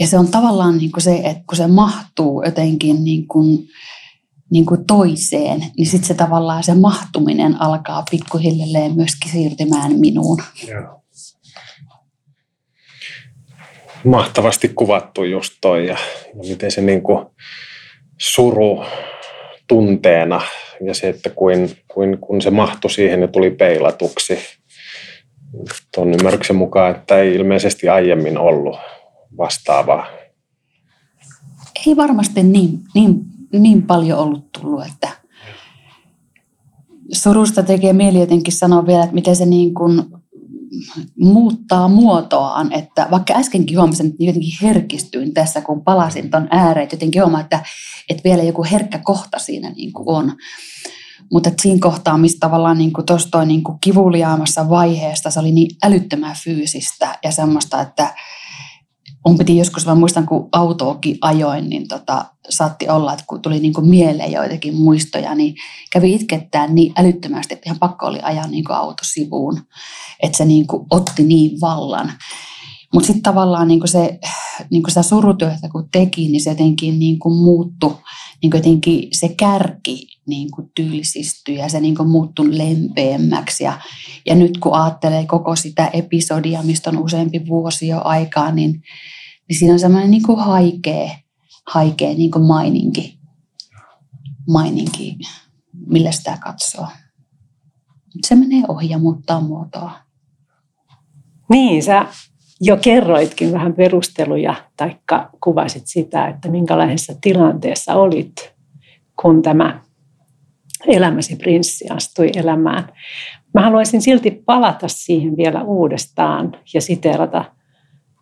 Ja 0.00 0.06
se 0.06 0.18
on 0.18 0.28
tavallaan 0.28 0.78
niin 0.78 0.92
kuin 0.92 1.02
se, 1.02 1.16
että 1.24 1.44
kun 1.46 1.56
se 1.56 1.66
mahtuu 1.66 2.42
jotenkin 2.42 3.04
niin 3.04 3.28
kuin 3.28 3.68
niin 4.50 4.66
kuin 4.66 4.84
toiseen, 4.84 5.66
niin 5.76 5.86
sitten 5.86 6.08
se 6.08 6.14
tavallaan 6.14 6.64
se 6.64 6.74
mahtuminen 6.74 7.60
alkaa 7.60 8.04
pikkuhiljalleen 8.10 8.96
myöskin 8.96 9.32
siirtymään 9.32 10.00
minuun. 10.00 10.42
Joo. 10.68 11.02
Mahtavasti 14.04 14.68
kuvattu 14.68 15.24
just 15.24 15.54
toi 15.60 15.86
ja, 15.86 15.96
ja 16.28 16.48
miten 16.48 16.70
se 16.70 16.80
niin 16.80 17.02
kuin 17.02 17.26
suru 18.18 18.84
tunteena 19.68 20.40
ja 20.84 20.94
se, 20.94 21.08
että 21.08 21.30
kuin, 21.30 21.70
kuin, 21.94 22.18
kun 22.18 22.42
se 22.42 22.50
mahtui 22.50 22.90
siihen 22.90 23.20
ja 23.20 23.28
tuli 23.28 23.50
peilatuksi 23.50 24.38
tuon 25.94 26.14
ymmärryksen 26.14 26.56
mukaan, 26.56 26.96
että 26.96 27.18
ei 27.18 27.34
ilmeisesti 27.34 27.88
aiemmin 27.88 28.38
ollut 28.38 28.76
vastaavaa. 29.36 30.06
Ei 31.86 31.96
varmasti 31.96 32.42
niin, 32.42 32.78
niin 32.94 33.14
niin 33.52 33.82
paljon 33.82 34.18
ollut 34.18 34.52
tullut, 34.52 34.86
että 34.86 35.08
surusta 37.12 37.62
tekee 37.62 37.92
mieli 37.92 38.20
jotenkin 38.20 38.52
sanoa 38.52 38.86
vielä, 38.86 39.02
että 39.02 39.14
miten 39.14 39.36
se 39.36 39.46
niin 39.46 39.74
kuin 39.74 40.02
muuttaa 41.20 41.88
muotoaan, 41.88 42.72
että 42.72 43.08
vaikka 43.10 43.34
äskenkin 43.34 43.78
huomasin, 43.78 44.06
että 44.06 44.24
jotenkin 44.24 44.58
herkistyin 44.62 45.34
tässä, 45.34 45.60
kun 45.60 45.84
palasin 45.84 46.30
ton 46.30 46.48
ääreen, 46.50 46.84
että 46.84 46.96
jotenkin 46.96 47.22
huomaan, 47.22 47.42
että, 47.42 47.62
että 48.08 48.24
vielä 48.24 48.42
joku 48.42 48.64
herkkä 48.64 48.98
kohta 48.98 49.38
siinä 49.38 49.70
niin 49.70 49.92
kuin 49.92 50.08
on. 50.08 50.32
Mutta 51.32 51.50
siinä 51.62 51.78
kohtaa, 51.80 52.18
missä 52.18 52.38
tavallaan 52.40 52.78
niin 52.78 52.92
tuossa 53.06 53.44
niin 53.44 53.62
kivuliaamassa 53.80 54.68
vaiheesta, 54.68 55.30
se 55.30 55.40
oli 55.40 55.52
niin 55.52 55.76
älyttömän 55.82 56.36
fyysistä 56.44 57.18
ja 57.24 57.32
semmoista, 57.32 57.80
että, 57.80 58.14
mun 59.28 59.38
piti 59.38 59.56
joskus, 59.56 59.86
vaan 59.86 59.98
muistan 59.98 60.26
kun 60.26 60.48
autookin 60.52 61.18
ajoin, 61.20 61.68
niin 61.68 61.88
tota, 61.88 62.24
saatti 62.48 62.88
olla, 62.88 63.12
että 63.12 63.24
kun 63.26 63.42
tuli 63.42 63.60
niin 63.60 63.72
kuin 63.72 63.88
mieleen 63.88 64.32
joitakin 64.32 64.76
muistoja, 64.76 65.34
niin 65.34 65.54
kävi 65.92 66.14
itkettää 66.14 66.66
niin 66.66 66.92
älyttömästi, 66.96 67.54
että 67.54 67.66
ihan 67.66 67.78
pakko 67.78 68.06
oli 68.06 68.18
ajaa 68.22 68.46
niin 68.46 68.64
kuin 68.64 68.76
auto 68.76 69.02
sivuun. 69.02 69.62
Että 70.22 70.38
se 70.38 70.44
niin 70.44 70.66
kuin 70.66 70.86
otti 70.90 71.22
niin 71.22 71.60
vallan. 71.60 72.12
Mutta 72.94 73.06
sitten 73.06 73.22
tavallaan 73.22 73.68
niin 73.68 73.80
kuin 73.80 73.88
se, 73.88 74.18
niin 74.70 74.82
kuin 74.82 74.90
sitä 74.90 75.02
surutyötä 75.02 75.68
kun 75.72 75.88
teki, 75.92 76.28
niin 76.28 76.40
se 76.40 76.50
jotenkin 76.50 76.98
niin 76.98 77.18
kuin 77.18 77.34
muuttui 77.34 77.96
niin 78.42 78.50
kuin 78.50 78.58
jotenkin 78.58 79.08
se 79.12 79.28
kärki 79.28 80.06
niin 80.26 80.50
kuin 80.50 80.70
tylsistyi 80.74 81.56
ja 81.56 81.68
se 81.68 81.80
niin 81.80 81.94
kuin 81.96 82.08
muuttui 82.08 82.58
lempeämmäksi. 82.58 83.64
Ja, 83.64 83.80
ja 84.26 84.34
nyt 84.34 84.58
kun 84.58 84.74
ajattelee 84.74 85.26
koko 85.26 85.56
sitä 85.56 85.90
episodia, 85.92 86.62
mistä 86.62 86.90
on 86.90 86.98
useampi 86.98 87.46
vuosi 87.48 87.88
jo 87.88 88.00
aikaa, 88.04 88.52
niin, 88.52 88.82
niin 89.48 89.58
siinä 89.58 89.72
on 89.72 89.78
semmoinen 89.78 90.10
niin 90.10 90.22
kuin 90.22 90.38
haikea, 90.38 91.10
haikea 91.66 92.14
niin 92.14 92.30
kuin 92.30 92.44
maininki, 92.44 93.18
maininki, 94.48 95.16
millä 95.86 96.12
sitä 96.12 96.38
katsoo. 96.40 96.86
Se 98.26 98.34
menee 98.34 98.62
ohi 98.68 98.90
ja 98.90 98.98
muuttaa 98.98 99.40
muotoa. 99.40 99.92
Niin, 101.50 101.82
sä 101.82 102.06
jo 102.60 102.76
kerroitkin 102.76 103.52
vähän 103.52 103.74
perusteluja, 103.74 104.54
taikka 104.76 105.30
kuvasit 105.44 105.82
sitä, 105.86 106.28
että 106.28 106.50
minkälaisessa 106.50 107.14
tilanteessa 107.20 107.94
olit, 107.94 108.54
kun 109.22 109.42
tämä 109.42 109.80
elämäsi 110.86 111.36
prinssi 111.36 111.88
astui 111.90 112.30
elämään. 112.34 112.92
Mä 113.54 113.62
haluaisin 113.62 114.02
silti 114.02 114.30
palata 114.30 114.88
siihen 114.88 115.36
vielä 115.36 115.62
uudestaan 115.62 116.56
ja 116.74 116.80
siteerata 116.80 117.44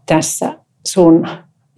tässä 0.07 0.66
sun 0.87 1.29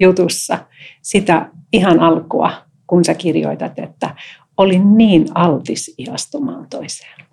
jutussa 0.00 0.59
sitä 1.03 1.50
ihan 1.73 2.00
alkua, 2.00 2.53
kun 2.87 3.05
sä 3.05 3.15
kirjoitat, 3.15 3.79
että 3.79 4.15
olin 4.57 4.97
niin 4.97 5.27
altis 5.35 5.95
ihastumaan 5.99 6.67
toiseen. 6.71 7.29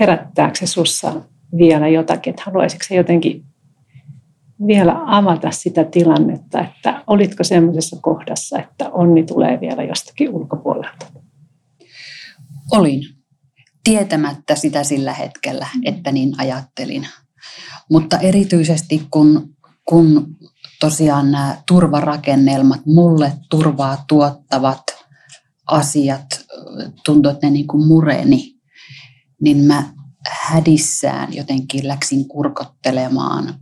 herättääkö 0.00 0.58
se 0.58 0.66
sussa 0.66 1.12
vielä 1.58 1.88
jotakin, 1.88 2.30
että 2.30 2.42
haluaisitko 2.46 2.84
se 2.88 2.94
jotenkin 2.94 3.44
vielä 4.66 5.00
avata 5.06 5.50
sitä 5.50 5.84
tilannetta, 5.84 6.60
että 6.60 7.04
olitko 7.06 7.44
semmoisessa 7.44 7.96
kohdassa, 8.02 8.58
että 8.58 8.90
onni 8.90 9.22
tulee 9.24 9.60
vielä 9.60 9.82
jostakin 9.82 10.34
ulkopuolelta? 10.34 11.06
Olin. 12.72 13.02
Tietämättä 13.84 14.54
sitä 14.54 14.84
sillä 14.84 15.12
hetkellä, 15.12 15.66
että 15.84 16.12
niin 16.12 16.34
ajattelin. 16.38 17.06
Mutta 17.90 18.18
erityisesti 18.18 19.06
kun, 19.10 19.56
kun 19.84 20.36
tosiaan 20.80 21.30
nämä 21.30 21.56
turvarakennelmat, 21.68 22.86
mulle 22.86 23.32
turvaa 23.50 24.04
tuottavat 24.08 24.82
asiat, 25.66 26.26
tuntuu, 27.04 27.32
että 27.32 27.46
ne 27.46 27.50
niin 27.50 27.66
kuin 27.66 27.86
mureni 27.86 28.58
niin 29.40 29.56
mä 29.56 29.84
hädissään 30.28 31.34
jotenkin 31.34 31.88
läksin 31.88 32.28
kurkottelemaan 32.28 33.54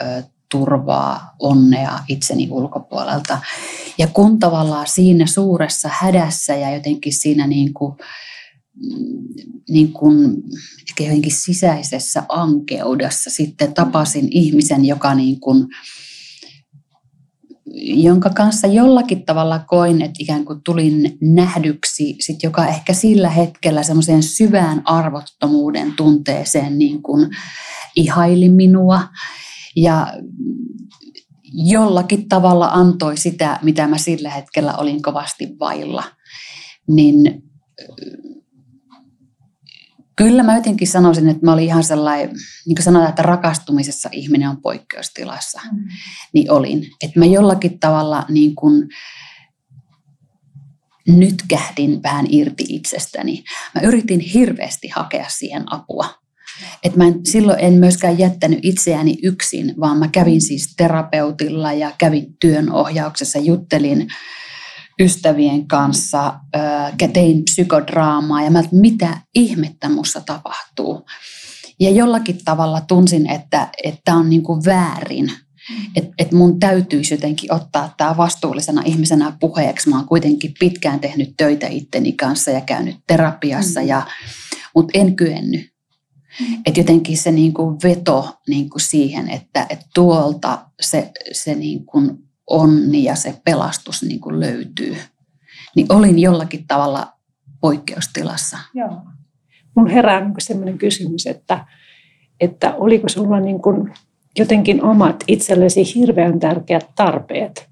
ö, 0.00 0.22
turvaa, 0.50 1.34
onnea 1.38 1.98
itseni 2.08 2.48
ulkopuolelta. 2.50 3.38
Ja 3.98 4.06
kun 4.06 4.38
tavallaan 4.38 4.86
siinä 4.86 5.26
suuressa 5.26 5.90
hädässä 5.92 6.54
ja 6.54 6.74
jotenkin 6.74 7.12
siinä 7.12 7.46
niin 7.46 7.74
kuin, 7.74 7.96
niin 9.68 9.92
kuin 9.92 10.42
ehkä 10.90 11.04
jotenkin 11.04 11.32
sisäisessä 11.32 12.22
ankeudessa 12.28 13.30
sitten 13.30 13.74
tapasin 13.74 14.28
ihmisen, 14.30 14.84
joka 14.84 15.14
niin 15.14 15.40
kuin, 15.40 15.66
jonka 17.84 18.30
kanssa 18.30 18.66
jollakin 18.66 19.24
tavalla 19.24 19.58
koin, 19.58 20.02
että 20.02 20.16
ikään 20.18 20.44
kuin 20.44 20.60
tulin 20.64 21.18
nähdyksi, 21.20 22.16
sit 22.20 22.42
joka 22.42 22.66
ehkä 22.66 22.92
sillä 22.92 23.30
hetkellä 23.30 23.82
semmoiseen 23.82 24.22
syvään 24.22 24.82
arvottomuuden 24.84 25.92
tunteeseen 25.92 26.78
niin 26.78 27.02
kuin 27.02 27.30
ihaili 27.96 28.48
minua 28.48 29.00
ja 29.76 30.14
jollakin 31.52 32.28
tavalla 32.28 32.66
antoi 32.66 33.16
sitä, 33.16 33.58
mitä 33.62 33.86
mä 33.86 33.98
sillä 33.98 34.30
hetkellä 34.30 34.76
olin 34.76 35.02
kovasti 35.02 35.56
vailla. 35.60 36.04
Niin 36.88 37.42
Kyllä 40.16 40.42
mä 40.42 40.56
jotenkin 40.56 40.88
sanoisin, 40.88 41.28
että 41.28 41.46
mä 41.46 41.52
olin 41.52 41.64
ihan 41.64 41.84
sellainen, 41.84 42.28
niin 42.66 42.76
kuin 42.76 42.84
sanotaan, 42.84 43.08
että 43.08 43.22
rakastumisessa 43.22 44.08
ihminen 44.12 44.48
on 44.48 44.62
poikkeustilassa, 44.62 45.60
mm. 45.72 45.78
niin 46.34 46.50
olin. 46.50 46.86
Että 47.02 47.18
mä 47.18 47.24
jollakin 47.24 47.78
tavalla 47.78 48.24
niin 48.28 48.54
kuin 48.54 48.88
nyt 51.06 51.34
kähdin 51.48 52.02
vähän 52.02 52.26
irti 52.28 52.64
itsestäni. 52.68 53.44
Mä 53.74 53.80
yritin 53.80 54.20
hirveästi 54.20 54.88
hakea 54.88 55.26
siihen 55.28 55.72
apua. 55.72 56.22
Et 56.82 56.96
mä 56.96 57.06
en, 57.06 57.26
silloin 57.26 57.58
en 57.60 57.72
myöskään 57.72 58.18
jättänyt 58.18 58.58
itseäni 58.62 59.16
yksin, 59.22 59.74
vaan 59.80 59.98
mä 59.98 60.08
kävin 60.08 60.40
siis 60.40 60.74
terapeutilla 60.76 61.72
ja 61.72 61.92
kävin 61.98 62.36
työnohjauksessa, 62.40 63.38
juttelin 63.38 64.08
ystävien 65.00 65.66
kanssa, 65.66 66.34
tein 67.12 67.44
psykodraamaa 67.44 68.42
ja 68.42 68.50
mä, 68.50 68.60
että 68.60 68.76
mitä 68.76 69.18
ihmettä 69.34 69.88
mussa 69.88 70.20
tapahtuu. 70.20 71.06
Ja 71.80 71.90
jollakin 71.90 72.38
tavalla 72.44 72.80
tunsin, 72.80 73.30
että 73.30 73.68
tämä 74.04 74.18
on 74.18 74.30
niin 74.30 74.42
kuin 74.42 74.64
väärin. 74.64 75.32
Että 75.96 76.14
et 76.18 76.32
mun 76.32 76.60
täytyisi 76.60 77.14
jotenkin 77.14 77.52
ottaa 77.52 77.94
tämä 77.96 78.16
vastuullisena 78.16 78.82
ihmisenä 78.84 79.36
puheeksi. 79.40 79.88
Mä 79.88 79.96
oon 79.96 80.08
kuitenkin 80.08 80.54
pitkään 80.60 81.00
tehnyt 81.00 81.34
töitä 81.36 81.66
itteni 81.66 82.12
kanssa 82.12 82.50
ja 82.50 82.60
käynyt 82.60 82.96
terapiassa, 83.06 83.80
mm. 83.80 83.86
ja, 83.86 84.06
mutta 84.74 84.98
en 84.98 85.16
kyennyt. 85.16 85.72
Mm. 86.40 86.62
Että 86.66 86.80
jotenkin 86.80 87.16
se 87.16 87.30
niin 87.30 87.54
kuin 87.54 87.76
veto 87.82 88.38
niin 88.48 88.70
kuin 88.70 88.80
siihen, 88.80 89.30
että, 89.30 89.66
että 89.70 89.86
tuolta 89.94 90.66
se, 90.80 91.10
se 91.32 91.54
niin 91.54 91.86
kuin 91.86 92.18
onni 92.52 93.04
ja 93.04 93.14
se 93.14 93.40
pelastus 93.44 94.02
niin 94.02 94.20
kuin 94.20 94.40
löytyy. 94.40 94.96
Niin 95.76 95.92
olin 95.92 96.18
jollakin 96.18 96.66
tavalla 96.66 97.12
poikkeustilassa. 97.60 98.58
Joo. 98.74 99.02
Mun 99.74 99.88
herää 99.88 100.20
niin 100.20 100.34
sellainen 100.38 100.78
kysymys, 100.78 101.26
että, 101.26 101.66
että 102.40 102.74
oliko 102.74 103.08
sulla 103.08 103.40
niin 103.40 103.62
kuin 103.62 103.94
jotenkin 104.38 104.84
omat 104.84 105.24
itsellesi 105.28 105.94
hirveän 105.94 106.40
tärkeät 106.40 106.90
tarpeet 106.94 107.68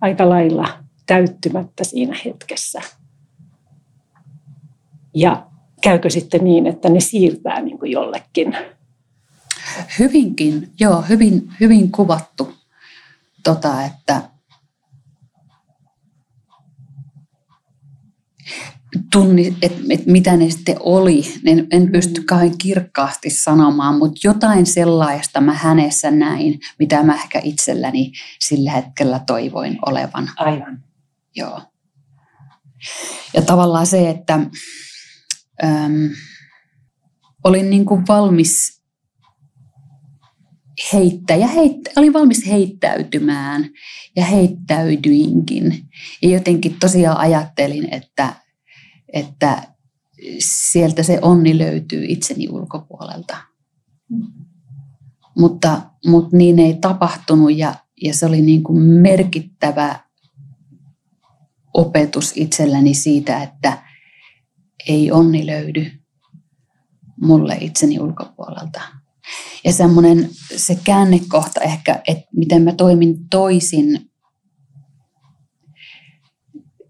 aika 0.00 0.28
lailla 0.28 0.68
täyttymättä 1.06 1.84
siinä 1.84 2.16
hetkessä. 2.24 2.80
Ja 5.14 5.46
käykö 5.82 6.10
sitten 6.10 6.44
niin, 6.44 6.66
että 6.66 6.88
ne 6.88 7.00
siirtää 7.00 7.60
niin 7.60 7.78
kuin 7.78 7.90
jollekin? 7.92 8.56
Hyvinkin, 9.98 10.70
joo, 10.80 11.02
hyvin, 11.02 11.52
hyvin 11.60 11.92
kuvattu 11.92 12.54
tota, 13.42 13.84
että 13.84 14.22
tunni, 19.12 19.56
että 19.62 19.80
et 19.90 20.06
mitä 20.06 20.36
ne 20.36 20.50
sitten 20.50 20.76
oli. 20.80 21.24
En, 21.46 21.66
en 21.70 21.92
pysty 21.92 22.20
mm. 22.20 22.26
kauhean 22.26 22.58
kirkkaasti 22.58 23.30
sanomaan, 23.30 23.98
mutta 23.98 24.20
jotain 24.24 24.66
sellaista 24.66 25.40
mä 25.40 25.54
hänessä 25.54 26.10
näin, 26.10 26.60
mitä 26.78 27.02
mä 27.02 27.14
ehkä 27.14 27.40
itselläni 27.44 28.12
sillä 28.40 28.70
hetkellä 28.70 29.20
toivoin 29.26 29.78
olevan. 29.86 30.30
Aivan. 30.36 30.84
Joo. 31.36 31.62
Ja 33.34 33.42
tavallaan 33.42 33.86
se, 33.86 34.10
että 34.10 34.34
äm, 35.64 36.10
olin 37.44 37.70
niin 37.70 37.84
kuin 37.84 38.06
valmis 38.08 38.81
heittää 40.92 41.36
ja 41.36 41.46
heittä, 41.46 41.90
olin 41.96 42.12
valmis 42.12 42.46
heittäytymään 42.46 43.70
ja 44.16 44.24
heittäydyinkin. 44.24 45.88
Ja 46.22 46.30
jotenkin 46.30 46.76
tosiaan 46.80 47.16
ajattelin, 47.16 47.94
että, 47.94 48.34
että 49.12 49.62
sieltä 50.38 51.02
se 51.02 51.18
onni 51.22 51.58
löytyy 51.58 52.04
itseni 52.08 52.48
ulkopuolelta. 52.48 53.36
Mutta, 55.38 55.82
mutta 56.06 56.36
niin 56.36 56.58
ei 56.58 56.74
tapahtunut 56.80 57.56
ja, 57.56 57.74
ja 58.02 58.14
se 58.14 58.26
oli 58.26 58.40
niin 58.40 58.62
kuin 58.62 58.82
merkittävä 58.82 60.00
opetus 61.74 62.32
itselläni 62.36 62.94
siitä, 62.94 63.42
että 63.42 63.82
ei 64.88 65.12
onni 65.12 65.46
löydy 65.46 65.90
mulle 67.20 67.58
itseni 67.60 68.00
ulkopuolelta. 68.00 69.01
Ja 69.64 69.72
semmoinen 69.72 70.30
se 70.56 70.78
käännekohta 70.84 71.60
ehkä, 71.60 72.02
että 72.08 72.24
miten 72.36 72.62
mä 72.62 72.72
toimin 72.72 73.28
toisin, 73.28 74.10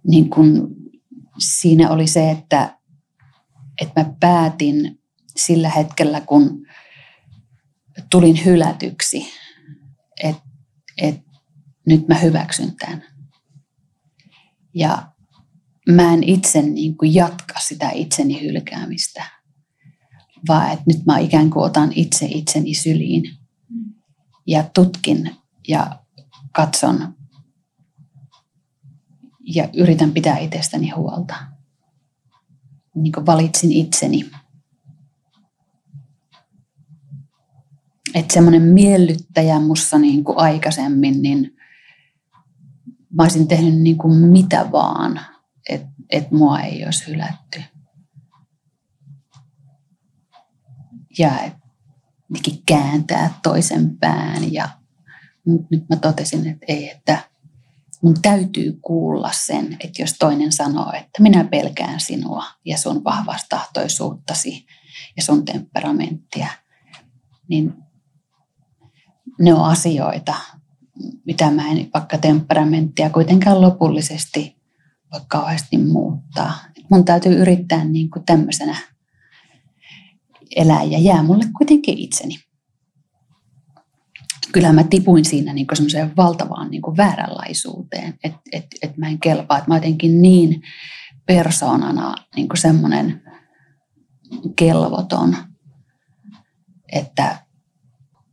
niin 0.09 0.31
kun 0.31 0.77
siinä 1.39 1.91
oli 1.91 2.07
se, 2.07 2.31
että, 2.31 2.79
että 3.81 4.01
mä 4.01 4.15
päätin 4.21 5.01
sillä 5.37 5.69
hetkellä, 5.69 6.21
kun 6.21 6.67
tulin 8.11 8.45
hylätyksi, 8.45 9.27
että, 10.23 10.43
että 10.99 11.31
nyt 11.87 12.09
mä 12.09 12.15
hyväksyn 12.15 12.77
tämän. 12.77 13.05
Ja 14.75 15.13
mä 15.89 16.15
en 16.15 16.23
itse 16.23 16.63
niin 16.63 16.97
kuin 16.97 17.15
jatka 17.15 17.55
sitä 17.61 17.91
itseni 17.91 18.43
hylkäämistä 18.43 19.42
vaan 20.49 20.73
että 20.73 20.85
nyt 20.87 21.07
mä 21.07 21.19
ikään 21.19 21.51
kuin 21.51 21.65
otan 21.65 21.93
itse 21.95 22.27
itseni 22.27 22.75
syliin 22.75 23.23
ja 24.47 24.65
tutkin 24.75 25.37
ja 25.69 25.99
katson 26.53 27.15
ja 29.45 29.69
yritän 29.73 30.13
pitää 30.13 30.39
itsestäni 30.39 30.91
huolta. 30.91 31.35
Niin 32.95 33.13
kuin 33.13 33.27
valitsin 33.27 33.73
itseni. 33.73 34.31
Että 38.15 38.35
semmoinen 38.35 38.63
miellyttäjä 38.63 39.61
mussa 39.61 39.99
niin 39.99 40.25
kuin 40.25 40.39
aikaisemmin, 40.39 41.23
niin 41.23 41.57
mä 43.13 43.23
olisin 43.23 43.49
tehnyt 43.49 43.75
niin 43.75 43.99
kuin 43.99 44.15
mitä 44.15 44.73
vaan, 44.73 45.21
että 45.69 45.89
et 46.11 46.31
mua 46.31 46.61
ei 46.61 46.85
olisi 46.85 47.07
hylätty. 47.07 47.63
Ja 51.19 51.31
kääntää 52.67 53.39
toisen 53.43 53.99
pään. 53.99 54.53
Ja 54.53 54.69
nyt 55.47 55.89
mä 55.89 55.97
totesin, 55.97 56.47
että 56.47 56.67
ei, 56.69 56.91
että 56.91 57.19
mun 58.03 58.23
täytyy 58.23 58.79
kuulla 58.83 59.31
sen, 59.33 59.77
että 59.81 60.03
jos 60.03 60.13
toinen 60.19 60.53
sanoo, 60.53 60.93
että 60.93 61.23
minä 61.23 61.45
pelkään 61.45 62.01
sinua 62.01 62.45
ja 62.65 62.79
sun 62.79 63.05
vahvastahtoisuuttasi 63.05 64.67
ja 65.17 65.23
sun 65.23 65.45
temperamenttia, 65.45 66.49
niin 67.49 67.75
ne 69.41 69.55
on 69.55 69.65
asioita, 69.65 70.35
mitä 71.27 71.51
mä 71.51 71.71
en 71.71 71.91
vaikka 71.95 72.19
temperamenttia 72.19 73.11
kuitenkaan 73.11 73.61
lopullisesti 73.61 74.57
voi 75.13 75.21
kauheasti 75.29 75.79
muuttaa. 75.79 76.55
Mun 76.91 77.05
täytyy 77.05 77.41
yrittää 77.41 77.85
niin 77.85 78.11
kuin 78.11 78.25
tämmöisenä 78.25 78.77
elää 80.57 80.83
ja 80.83 80.99
jää 80.99 81.23
mulle 81.23 81.45
kuitenkin 81.59 81.99
itseni. 81.99 82.35
Kyllähän 84.53 84.75
mä 84.75 84.85
tipuin 84.85 85.25
siinä 85.25 85.53
niin 85.53 85.67
semmoiseen 85.73 86.17
valtavaan 86.17 86.71
niin 86.71 86.83
vääränlaisuuteen, 86.97 88.15
että 88.25 88.41
et, 88.53 88.67
et 88.83 88.97
mä 88.97 89.09
en 89.09 89.21
kelpaa, 89.21 89.59
että 89.59 89.71
mä 89.71 89.77
jotenkin 89.77 90.23
niin 90.23 90.63
persoonana 91.27 92.15
niin 92.37 92.49
semmoinen 92.55 93.23
kelvoton, 94.57 95.37
että 96.93 97.39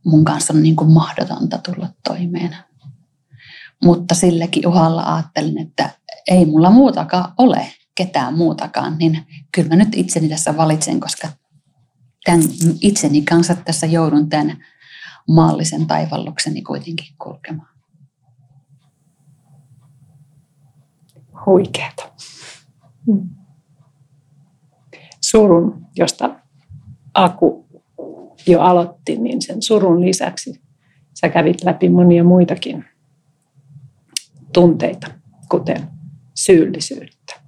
mun 0.04 0.24
kanssa 0.24 0.52
on 0.52 0.62
niin 0.62 0.76
kuin 0.76 0.90
mahdotonta 0.90 1.58
tulla 1.58 1.88
toimeen. 2.08 2.56
Mutta 3.84 4.14
silläkin 4.14 4.66
uhalla 4.66 5.14
ajattelin, 5.14 5.58
että 5.58 5.90
ei 6.30 6.46
mulla 6.46 6.70
muutakaan 6.70 7.32
ole, 7.38 7.66
ketään 7.94 8.34
muutakaan, 8.34 8.98
niin 8.98 9.26
kyllä 9.54 9.68
mä 9.68 9.76
nyt 9.76 9.88
itseni 9.94 10.28
tässä 10.28 10.56
valitsen, 10.56 11.00
koska 11.00 11.28
tämän 12.30 12.48
itseni 12.80 13.22
kanssa 13.22 13.54
tässä 13.54 13.86
joudun 13.86 14.28
tämän 14.28 14.64
maallisen 15.28 15.86
taivallukseni 15.86 16.62
kuitenkin 16.62 17.14
kulkemaan. 17.22 17.68
Huikeeta. 21.46 22.12
Hmm. 23.06 23.30
Surun, 25.20 25.86
josta 25.96 26.40
Aku 27.14 27.68
jo 28.46 28.60
aloitti, 28.60 29.16
niin 29.16 29.42
sen 29.42 29.62
surun 29.62 30.00
lisäksi 30.00 30.62
sä 31.20 31.28
kävit 31.28 31.64
läpi 31.64 31.88
monia 31.88 32.24
muitakin 32.24 32.84
tunteita, 34.52 35.06
kuten 35.48 35.88
syyllisyyttä. 36.34 37.40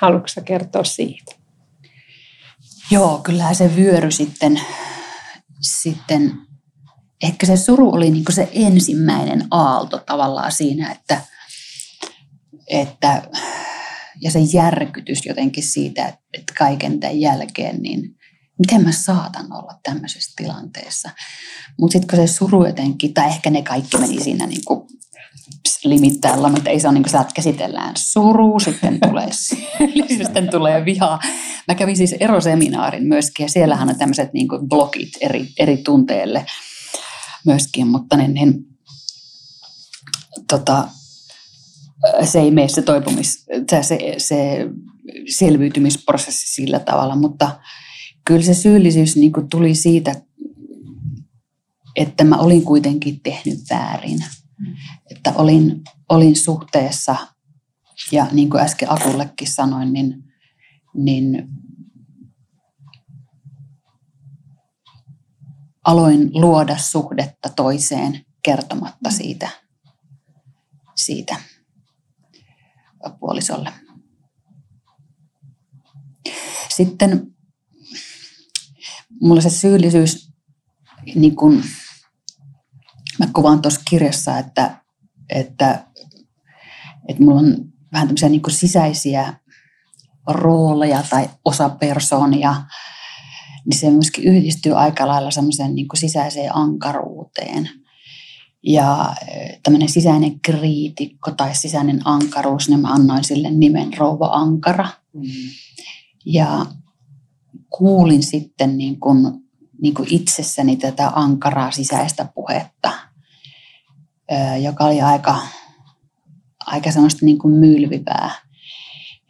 Haluatko 0.00 0.28
kertoa 0.44 0.84
siitä? 0.84 1.35
Joo, 2.90 3.18
kyllä 3.18 3.54
se 3.54 3.76
vyöry 3.76 4.10
sitten, 4.10 4.60
sitten 5.60 6.32
ehkä 7.22 7.46
se 7.46 7.56
suru 7.56 7.90
oli 7.90 8.10
niin 8.10 8.24
se 8.30 8.48
ensimmäinen 8.52 9.46
aalto 9.50 9.98
tavallaan 9.98 10.52
siinä, 10.52 10.92
että, 10.92 11.20
että 12.66 13.22
ja 14.20 14.30
se 14.30 14.38
järkytys 14.38 15.26
jotenkin 15.26 15.64
siitä, 15.64 16.06
että 16.08 16.52
kaiken 16.58 17.00
tämän 17.00 17.20
jälkeen, 17.20 17.82
niin 17.82 18.16
miten 18.58 18.82
mä 18.82 18.92
saatan 18.92 19.52
olla 19.52 19.78
tämmöisessä 19.82 20.32
tilanteessa. 20.36 21.10
Mutta 21.78 21.92
sitten 21.92 22.18
kun 22.18 22.28
se 22.28 22.32
suru 22.32 22.66
jotenkin, 22.66 23.14
tai 23.14 23.26
ehkä 23.26 23.50
ne 23.50 23.62
kaikki 23.62 23.98
meni 23.98 24.24
siinä 24.24 24.46
niin 24.46 24.64
kuin 24.64 24.88
limittäin 25.84 26.40
mutta 26.52 26.70
ei 26.70 26.80
se 26.80 26.88
ole 26.88 26.94
niin 26.94 27.02
kuin 27.02 27.20
että 27.20 27.34
käsitellään 27.34 27.94
suru, 27.96 28.60
sitten 28.60 28.98
tulee 29.00 29.28
sitten 30.22 30.50
tulee 30.50 30.84
viha. 30.84 31.18
Mä 31.68 31.74
kävin 31.74 31.96
siis 31.96 32.14
eroseminaarin 32.20 33.06
myöskin 33.06 33.44
ja 33.44 33.48
siellähän 33.48 33.88
on 33.88 33.98
tämmöiset 33.98 34.32
niin 34.32 34.48
kuin 34.48 34.68
blokit 34.68 35.08
eri, 35.20 35.48
eri 35.58 35.76
tunteelle 35.76 36.46
myöskin, 37.46 37.86
mutta 37.86 38.16
niin, 38.16 38.34
niin, 38.34 38.54
tota, 40.48 40.88
se 42.24 42.40
ei 42.40 42.50
mene 42.50 42.68
se 42.68 42.82
toipumis, 42.82 43.46
se, 43.82 43.98
se 44.18 44.66
selviytymisprosessi 45.38 46.54
sillä 46.54 46.78
tavalla, 46.78 47.16
mutta 47.16 47.60
kyllä 48.24 48.42
se 48.42 48.54
syyllisyys 48.54 49.16
niin 49.16 49.32
kuin 49.32 49.48
tuli 49.48 49.74
siitä, 49.74 50.14
että 51.96 52.24
mä 52.24 52.36
olin 52.36 52.62
kuitenkin 52.62 53.20
tehnyt 53.20 53.58
väärin. 53.70 54.18
Että 55.10 55.32
olin, 55.32 55.82
olin 56.08 56.36
suhteessa 56.36 57.16
ja 58.12 58.26
niin 58.32 58.50
kuin 58.50 58.62
äsken 58.62 58.92
Akullekin 58.92 59.52
sanoin, 59.52 59.92
niin, 59.92 60.24
niin 60.94 61.48
aloin 65.84 66.30
luoda 66.32 66.76
suhdetta 66.76 67.48
toiseen 67.48 68.26
kertomatta 68.42 69.10
siitä, 69.10 69.48
siitä 70.94 71.36
puolisolle. 73.20 73.72
Sitten 76.76 77.36
mulla 79.20 79.40
se 79.40 79.50
syyllisyys, 79.50 80.32
niin 81.14 81.36
kun, 81.36 81.62
mä 83.18 83.26
kuvaan 83.32 83.62
tuossa 83.62 83.80
kirjassa, 83.90 84.38
että, 84.38 84.80
että, 85.28 85.86
että 87.08 87.22
mulla 87.22 87.40
on 87.40 87.56
vähän 87.92 88.08
tämmöisiä 88.08 88.28
niin 88.28 88.42
sisäisiä 88.48 89.34
rooleja 90.26 91.02
tai 91.10 91.30
osapersoonia, 91.44 92.62
niin 93.64 93.78
se 93.78 93.90
myöskin 93.90 94.24
yhdistyy 94.24 94.78
aika 94.78 95.06
lailla 95.06 95.30
semmoiseen 95.30 95.74
niin 95.74 95.86
sisäiseen 95.94 96.56
ankaruuteen. 96.56 97.70
Ja 98.62 99.14
e, 99.28 99.58
tämmöinen 99.62 99.88
sisäinen 99.88 100.40
kriitikko 100.40 101.30
tai 101.30 101.54
sisäinen 101.54 102.00
ankaruus, 102.04 102.68
niin 102.68 102.80
mä 102.80 102.92
annoin 102.92 103.24
sille 103.24 103.50
nimen 103.50 103.98
Rouva 103.98 104.26
Ankara. 104.26 104.88
Mm. 105.12 105.22
Ja 106.26 106.66
kuulin 107.68 108.22
sitten 108.22 108.78
niin 108.78 109.00
kuin, 109.00 109.45
niin 109.82 109.94
kuin 109.94 110.08
itsessäni 110.10 110.76
tätä 110.76 111.12
ankaraa 111.14 111.70
sisäistä 111.70 112.28
puhetta, 112.34 112.92
joka 114.62 114.84
oli 114.84 115.00
aika, 115.00 115.40
aika 116.66 116.92
semmoista 116.92 117.26
niin 117.26 117.38
kuin 117.38 117.54
mylvivää 117.54 118.30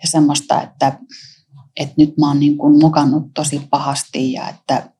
ja 0.02 0.08
semmoista, 0.08 0.62
että, 0.62 0.98
että 1.76 1.94
nyt 1.98 2.18
mä 2.18 2.28
oon 2.28 2.40
niin 2.40 2.58
kuin 2.58 2.80
mokannut 2.80 3.34
tosi 3.34 3.66
pahasti 3.70 4.32
ja 4.32 4.48
että, 4.48 4.90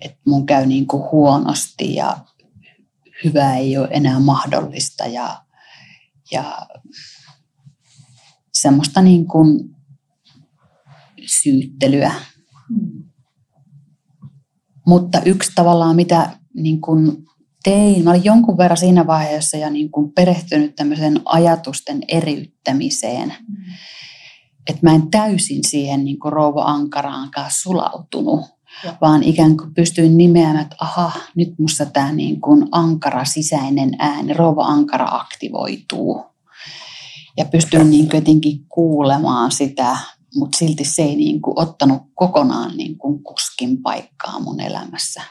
että 0.00 0.20
mun 0.26 0.46
käy 0.46 0.66
niin 0.66 0.86
kuin 0.86 1.02
huonosti 1.12 1.94
ja 1.94 2.16
hyvää 3.24 3.56
ei 3.56 3.78
ole 3.78 3.88
enää 3.90 4.20
mahdollista 4.20 5.06
ja, 5.06 5.42
ja 6.30 6.66
semmoista 8.52 9.02
niin 9.02 9.26
kuin 9.26 9.76
syyttelyä. 11.26 12.12
Mutta 14.86 15.20
yksi 15.24 15.52
tavallaan, 15.54 15.96
mitä 15.96 16.30
niin 16.54 16.80
kuin 16.80 17.26
tein, 17.64 18.04
mä 18.04 18.10
olin 18.10 18.24
jonkun 18.24 18.58
verran 18.58 18.76
siinä 18.76 19.06
vaiheessa 19.06 19.56
ja 19.56 19.70
niin 19.70 19.90
kuin 19.90 20.12
perehtynyt 20.12 20.76
tämmöisen 20.76 21.20
ajatusten 21.24 22.00
eriyttämiseen. 22.08 23.28
Mm. 23.28 23.56
Että 24.68 24.80
mä 24.82 24.94
en 24.94 25.10
täysin 25.10 25.64
siihen 25.66 26.04
niin 26.04 26.18
kuin 26.18 26.32
rouva 26.32 26.62
Ankaraankaan 26.64 27.50
sulautunut, 27.50 28.40
ja. 28.84 28.94
vaan 29.00 29.22
ikään 29.22 29.56
kuin 29.56 29.74
pystyin 29.74 30.16
nimeämään, 30.16 30.62
että 30.62 30.76
aha, 30.80 31.12
nyt 31.36 31.58
musta 31.58 31.86
tämä 31.86 32.12
niin 32.12 32.40
kuin 32.40 32.68
ankara 32.72 33.24
sisäinen 33.24 33.90
ääni, 33.98 34.32
rouva 34.32 34.64
ankara 34.64 35.08
aktivoituu. 35.08 36.24
Ja 37.36 37.44
pystyin 37.44 37.90
niin 37.90 38.08
jotenkin 38.14 38.66
kuulemaan 38.68 39.52
sitä 39.52 39.96
mutta 40.36 40.58
silti 40.58 40.84
se 40.84 41.02
ei 41.02 41.16
niin 41.16 41.42
kuin 41.42 41.58
ottanut 41.58 42.02
kokonaan 42.14 42.76
niin 42.76 42.98
kuin 42.98 43.22
kuskin 43.22 43.82
paikkaa 43.82 44.40
mun 44.40 44.60
elämässä. 44.60 45.22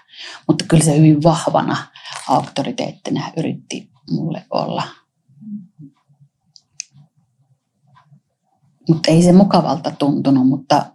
Mutta 0.48 0.66
kyllä 0.68 0.84
se 0.84 0.98
hyvin 0.98 1.24
vahvana 1.24 1.88
auktoriteettina 2.28 3.32
yritti 3.38 3.90
mulle 4.12 4.46
olla. 4.50 4.84
Mutta 8.90 9.12
ei 9.12 9.24
se 9.24 9.32
mukavalta 9.32 9.92
tuntunut, 9.92 10.48
mutta, 10.48 10.86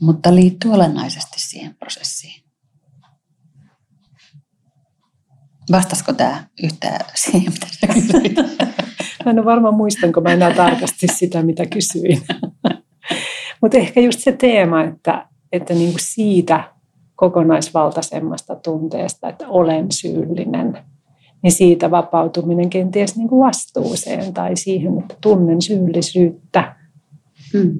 mutta 0.00 0.34
liittyy 0.34 0.72
olennaisesti 0.72 1.40
siihen 1.40 1.74
prosessiin. 1.74 2.41
Vastasko 5.70 6.12
tämä 6.12 6.44
yhtään 6.62 7.00
siihen, 7.14 7.52
mitä 7.52 7.66
sä 7.70 7.86
kysyit? 7.86 8.36
Mä 9.24 9.30
en 9.30 9.38
ole 9.38 9.44
varmaan 9.44 9.74
muistanko 9.74 10.20
mä 10.20 10.32
enää 10.32 10.54
tarkasti 10.54 11.06
sitä, 11.06 11.42
mitä 11.42 11.66
kysyin. 11.66 12.22
Mutta 13.62 13.78
ehkä 13.78 14.00
just 14.00 14.20
se 14.20 14.32
teema, 14.32 14.84
että, 14.84 15.26
että 15.52 15.74
niinku 15.74 15.98
siitä 16.00 16.64
kokonaisvaltaisemmasta 17.16 18.56
tunteesta, 18.56 19.28
että 19.28 19.48
olen 19.48 19.92
syyllinen, 19.92 20.78
niin 21.42 21.52
siitä 21.52 21.90
vapautuminen 21.90 22.70
kenties 22.70 23.16
niinku 23.16 23.40
vastuuseen 23.40 24.34
tai 24.34 24.56
siihen, 24.56 24.98
että 24.98 25.14
tunnen 25.20 25.62
syyllisyyttä. 25.62 26.76
Mm. 27.54 27.78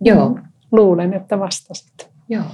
Joo. 0.00 0.38
Luulen, 0.72 1.14
että 1.14 1.38
vastasit. 1.38 2.10
Joo. 2.28 2.44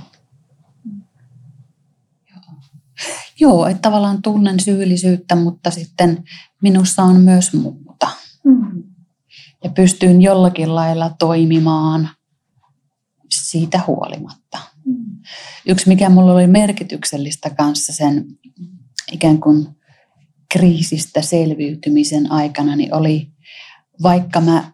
Joo, 3.43 3.67
että 3.67 3.83
tavallaan 3.83 4.23
tunnen 4.23 4.61
syyllisyyttä, 4.61 5.35
mutta 5.35 5.71
sitten 5.71 6.25
minussa 6.63 7.03
on 7.03 7.21
myös 7.21 7.53
muuta. 7.53 8.09
Mm. 8.45 8.83
Ja 9.65 9.71
pystyn 9.71 10.23
jollakin 10.23 10.75
lailla 10.75 11.11
toimimaan 11.19 12.09
siitä 13.31 13.81
huolimatta. 13.87 14.59
Mm. 14.85 15.23
Yksi, 15.67 15.89
mikä 15.89 16.09
mulle 16.09 16.33
oli 16.33 16.47
merkityksellistä 16.47 17.51
kanssa 17.51 17.93
sen 17.93 18.27
ikään 19.13 19.41
kuin 19.41 19.69
kriisistä 20.53 21.23
selviytymisen 21.23 22.33
aikana, 22.33 22.77
niin 22.77 22.95
oli 22.95 23.31
vaikka 24.03 24.41
mä 24.41 24.73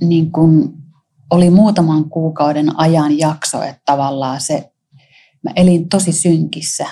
niin 0.00 0.32
kuin 0.32 0.72
oli 1.30 1.50
muutaman 1.50 2.10
kuukauden 2.10 2.80
ajan 2.80 3.18
jakso, 3.18 3.62
että 3.62 3.82
tavallaan 3.84 4.40
se 4.40 4.71
mä 5.42 5.50
elin 5.56 5.88
tosi 5.88 6.12
synkissä, 6.12 6.86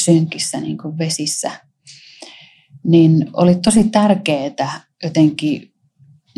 synkissä 0.00 0.60
niin 0.60 0.78
kuin 0.78 0.98
vesissä, 0.98 1.50
niin 2.84 3.30
oli 3.32 3.54
tosi 3.54 3.84
tärkeää 3.84 4.80
jotenkin 5.02 5.72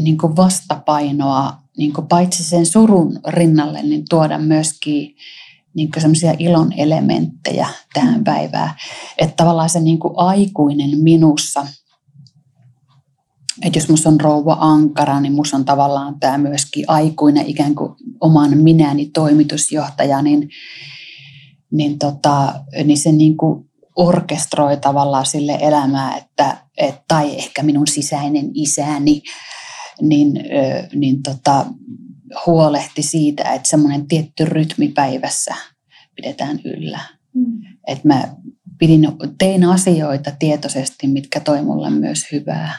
niin 0.01 0.19
kuin 0.19 0.37
vastapainoa 0.37 1.59
niin 1.77 1.93
kuin 1.93 2.07
paitsi 2.07 2.45
sen 2.45 2.67
surun 2.67 3.21
rinnalle, 3.29 3.83
niin 3.83 4.05
tuoda 4.09 4.39
myöskin 4.39 5.17
niin 5.75 5.91
semmoisia 5.99 6.35
ilon 6.39 6.73
elementtejä 6.73 7.69
tähän 7.93 8.25
päivään. 8.25 8.71
Että 9.19 9.37
tavallaan 9.37 9.71
se 9.71 9.81
niin 9.81 9.99
kuin 9.99 10.15
aikuinen 10.17 10.99
minussa, 10.99 11.67
että 13.63 13.79
jos 13.79 13.89
musta 13.89 14.09
on 14.09 14.21
rouva 14.21 14.57
ankara, 14.61 15.21
niin 15.21 15.33
musta 15.33 15.57
on 15.57 15.65
tavallaan 15.65 16.21
tämä 16.21 16.39
myöskin 16.39 16.85
aikuinen 16.89 17.47
ikään 17.47 17.75
kuin 17.75 17.95
oman 18.21 18.59
minäni 18.59 19.07
toimitusjohtaja, 19.07 20.23
niin 20.23 20.49
niin, 21.71 21.99
tota, 21.99 22.55
niin 22.85 22.99
se 22.99 23.13
niin 23.13 23.37
kuin 23.37 23.71
orkestroi 23.97 24.77
tavallaan 24.77 25.27
sille 25.27 25.59
elämää, 25.61 26.17
että, 26.17 26.57
et, 26.77 26.95
tai 27.09 27.37
ehkä 27.39 27.63
minun 27.63 27.87
sisäinen 27.87 28.51
isäni, 28.55 29.23
niin, 30.01 30.33
niin 30.95 31.23
tota, 31.23 31.67
huolehti 32.47 33.03
siitä, 33.03 33.53
että 33.53 33.69
semmoinen 33.69 34.07
tietty 34.07 34.45
rytmi 34.45 34.89
päivässä 34.89 35.55
pidetään 36.17 36.61
yllä. 36.65 37.01
Mm. 37.35 37.61
Että 37.87 38.09
mä 38.09 38.35
pidin, 38.79 39.09
tein 39.39 39.65
asioita 39.65 40.31
tietoisesti, 40.39 41.07
mitkä 41.07 41.41
toi 41.41 41.63
mulle 41.63 41.91
myös 41.91 42.27
hyvää. 42.33 42.73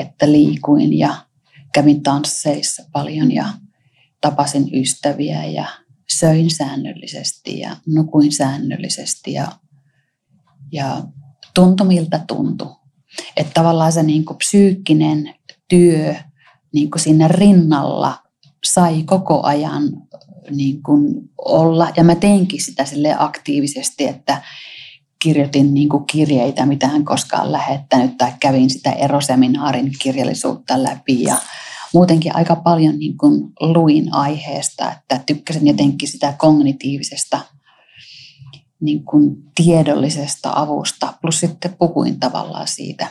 Että 0.00 0.32
liikuin 0.32 0.98
ja 0.98 1.14
kävin 1.74 2.02
tansseissa 2.02 2.82
paljon 2.92 3.32
ja 3.32 3.46
tapasin 4.20 4.70
ystäviä 4.74 5.44
ja 5.44 5.66
söin 6.10 6.50
säännöllisesti 6.50 7.58
ja 7.58 7.76
nukuin 7.86 8.32
säännöllisesti 8.32 9.32
ja, 9.32 9.52
ja 10.72 11.02
tuntui 11.54 11.86
miltä 11.86 12.24
tuntui. 12.26 12.76
Että 13.36 13.52
tavallaan 13.54 13.92
se 13.92 14.02
niin 14.02 14.24
kuin 14.24 14.36
psyykkinen 14.36 15.34
työ 15.68 16.14
niin 16.72 16.90
kuin 16.90 17.00
siinä 17.02 17.28
rinnalla 17.28 18.18
sai 18.64 19.02
koko 19.02 19.42
ajan 19.42 19.82
niin 20.50 20.82
kuin 20.82 21.30
olla. 21.38 21.88
Ja 21.96 22.04
mä 22.04 22.14
teinkin 22.14 22.62
sitä 22.62 22.84
sille 22.84 23.14
aktiivisesti, 23.18 24.04
että 24.04 24.42
kirjoitin 25.22 25.74
niin 25.74 25.88
kuin 25.88 26.04
kirjeitä, 26.06 26.66
mitä 26.66 26.88
hän 26.88 27.04
koskaan 27.04 27.52
lähettänyt, 27.52 28.18
tai 28.18 28.32
kävin 28.40 28.70
sitä 28.70 28.92
eroseminaarin 28.92 29.92
kirjallisuutta 30.02 30.82
läpi 30.82 31.22
ja 31.22 31.36
muutenkin 31.96 32.36
aika 32.36 32.56
paljon 32.56 32.98
niin 32.98 33.16
kuin 33.16 33.52
luin 33.60 34.14
aiheesta, 34.14 34.92
että 34.92 35.20
tykkäsin 35.26 35.66
jotenkin 35.66 36.08
sitä 36.08 36.34
kognitiivisesta 36.38 37.40
niin 38.80 39.04
kuin 39.04 39.36
tiedollisesta 39.54 40.52
avusta, 40.54 41.14
plus 41.22 41.40
sitten 41.40 41.76
puhuin 41.78 42.20
tavallaan 42.20 42.68
siitä. 42.68 43.08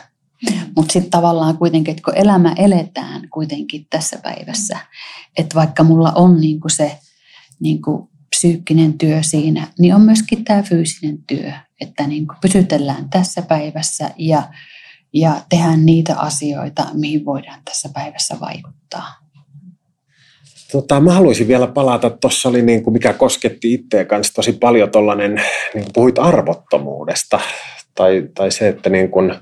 Mm. 0.50 0.58
Mutta 0.76 0.92
sitten 0.92 1.10
tavallaan 1.10 1.58
kuitenkin, 1.58 1.92
että 1.92 2.02
kun 2.02 2.16
elämä 2.16 2.54
eletään 2.58 3.28
kuitenkin 3.30 3.86
tässä 3.90 4.18
päivässä, 4.22 4.78
että 5.36 5.54
vaikka 5.54 5.84
mulla 5.84 6.12
on 6.14 6.40
niin 6.40 6.60
kuin 6.60 6.70
se 6.70 6.98
niin 7.60 7.82
kuin 7.82 8.08
psyykkinen 8.36 8.98
työ 8.98 9.22
siinä, 9.22 9.66
niin 9.78 9.94
on 9.94 10.00
myöskin 10.00 10.44
tämä 10.44 10.62
fyysinen 10.62 11.18
työ, 11.26 11.52
että 11.80 12.06
niin 12.06 12.26
kuin 12.26 12.36
pysytellään 12.40 13.10
tässä 13.10 13.42
päivässä 13.42 14.10
ja 14.18 14.42
ja 15.20 15.30
tehdään 15.48 15.86
niitä 15.86 16.16
asioita, 16.16 16.86
mihin 16.92 17.24
voidaan 17.24 17.60
tässä 17.64 17.88
päivässä 17.94 18.36
vaikuttaa. 18.40 19.08
Tota, 20.72 21.00
mä 21.00 21.12
haluaisin 21.12 21.48
vielä 21.48 21.66
palata, 21.66 22.10
tuossa 22.10 22.48
oli 22.48 22.62
niin 22.62 22.82
kuin 22.82 22.94
mikä 22.94 23.12
kosketti 23.12 23.74
itseä 23.74 24.04
kanssa 24.04 24.34
tosi 24.34 24.52
paljon 24.52 24.90
tuollainen, 24.90 25.42
niin 25.74 25.86
puhuit 25.94 26.18
arvottomuudesta. 26.18 27.40
Tai, 27.94 28.28
tai 28.34 28.50
se, 28.50 28.68
että 28.68 28.90
niin 28.90 29.10
kuin, 29.10 29.34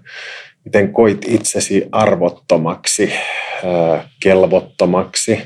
miten 0.64 0.92
koit 0.92 1.24
itsesi 1.28 1.88
arvottomaksi, 1.92 3.12
kelvottomaksi, 4.22 5.42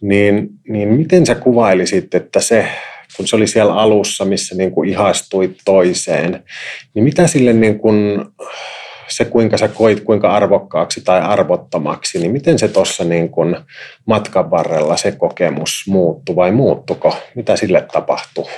niin, 0.00 0.48
niin 0.68 0.88
miten 0.88 1.26
sä 1.26 1.34
kuvailisit, 1.34 2.14
että 2.14 2.40
se, 2.40 2.68
kun 3.16 3.28
se 3.28 3.36
oli 3.36 3.46
siellä 3.46 3.74
alussa, 3.74 4.24
missä 4.24 4.54
niin 4.54 4.72
kuin 4.72 4.88
ihastuit 4.88 5.58
toiseen, 5.64 6.44
niin 6.94 7.04
mitä 7.04 7.26
sille 7.26 7.52
niin 7.52 7.78
kuin, 7.78 8.26
se, 9.10 9.24
kuinka 9.24 9.58
sä 9.58 9.68
koit 9.68 10.00
kuinka 10.00 10.32
arvokkaaksi 10.32 11.00
tai 11.00 11.20
arvottomaksi, 11.20 12.18
niin 12.18 12.32
miten 12.32 12.58
se 12.58 12.68
tuossa 12.68 13.04
niin 13.04 13.28
kun 13.28 13.56
matkan 14.06 14.50
varrella 14.50 14.96
se 14.96 15.12
kokemus 15.12 15.84
muuttui 15.86 16.36
vai 16.36 16.52
muuttuko? 16.52 17.16
Mitä 17.34 17.56
sille 17.56 17.86
tapahtuu? 17.92 18.48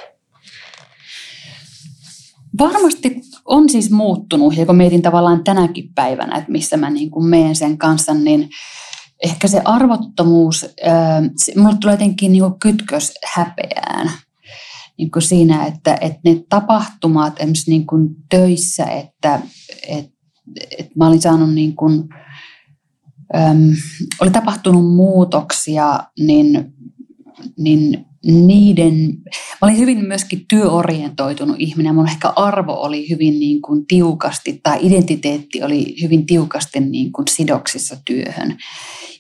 Varmasti 2.59 3.21
on 3.45 3.69
siis 3.69 3.91
muuttunut, 3.91 4.57
ja 4.57 4.67
kun 4.67 4.77
mietin 4.77 5.03
tavallaan 5.03 5.45
tänäkin 5.45 5.89
päivänä, 5.95 6.37
että 6.37 6.53
missä 6.53 6.77
mä 6.77 6.91
niin 6.91 7.11
kuin 7.11 7.27
meen 7.27 7.57
sen 7.57 7.79
kanssa, 7.79 8.15
niin 8.15 8.49
ehkä 9.23 9.49
se 9.49 9.63
arvottomuus, 9.65 10.65
äh, 10.87 11.23
mulle 11.57 11.77
tulee 11.81 11.95
jotenkin 11.95 12.33
niin 12.33 12.43
kuin 12.43 12.61
kytkös 12.61 13.15
häpeään. 13.25 14.11
Niin 14.99 15.11
kuin 15.11 15.23
siinä, 15.23 15.67
että, 15.67 15.99
että 16.01 16.21
ne 16.25 16.37
tapahtumat 16.49 17.33
esimerkiksi 17.37 17.71
niin 17.71 17.87
kuin 17.87 18.09
töissä, 18.31 18.85
että, 18.85 19.41
että 19.89 20.12
että 20.79 20.93
mä 20.97 21.09
olin 21.09 21.21
saanut 21.21 21.55
niin 21.55 21.77
kuin, 21.77 22.09
äm, 23.37 23.71
oli 24.21 24.31
tapahtunut 24.31 24.95
muutoksia, 24.95 26.01
niin, 26.19 26.73
niin 27.59 28.07
niiden, 28.27 28.95
mä 29.63 29.69
olin 29.69 29.79
hyvin 29.79 30.05
myöskin 30.07 30.45
työorientoitunut 30.49 31.57
ihminen. 31.59 31.95
Mun 31.95 32.09
ehkä 32.09 32.33
arvo 32.37 32.73
oli 32.73 33.11
hyvin 33.11 33.41
niin 33.41 33.63
kuin 33.63 33.87
tiukasti, 33.87 34.61
tai 34.63 34.79
identiteetti 34.81 35.63
oli 35.63 35.97
hyvin 36.03 36.27
tiukasti 36.27 36.81
niin 36.81 37.13
kuin 37.13 37.29
sidoksissa 37.29 37.97
työhön. 38.05 38.57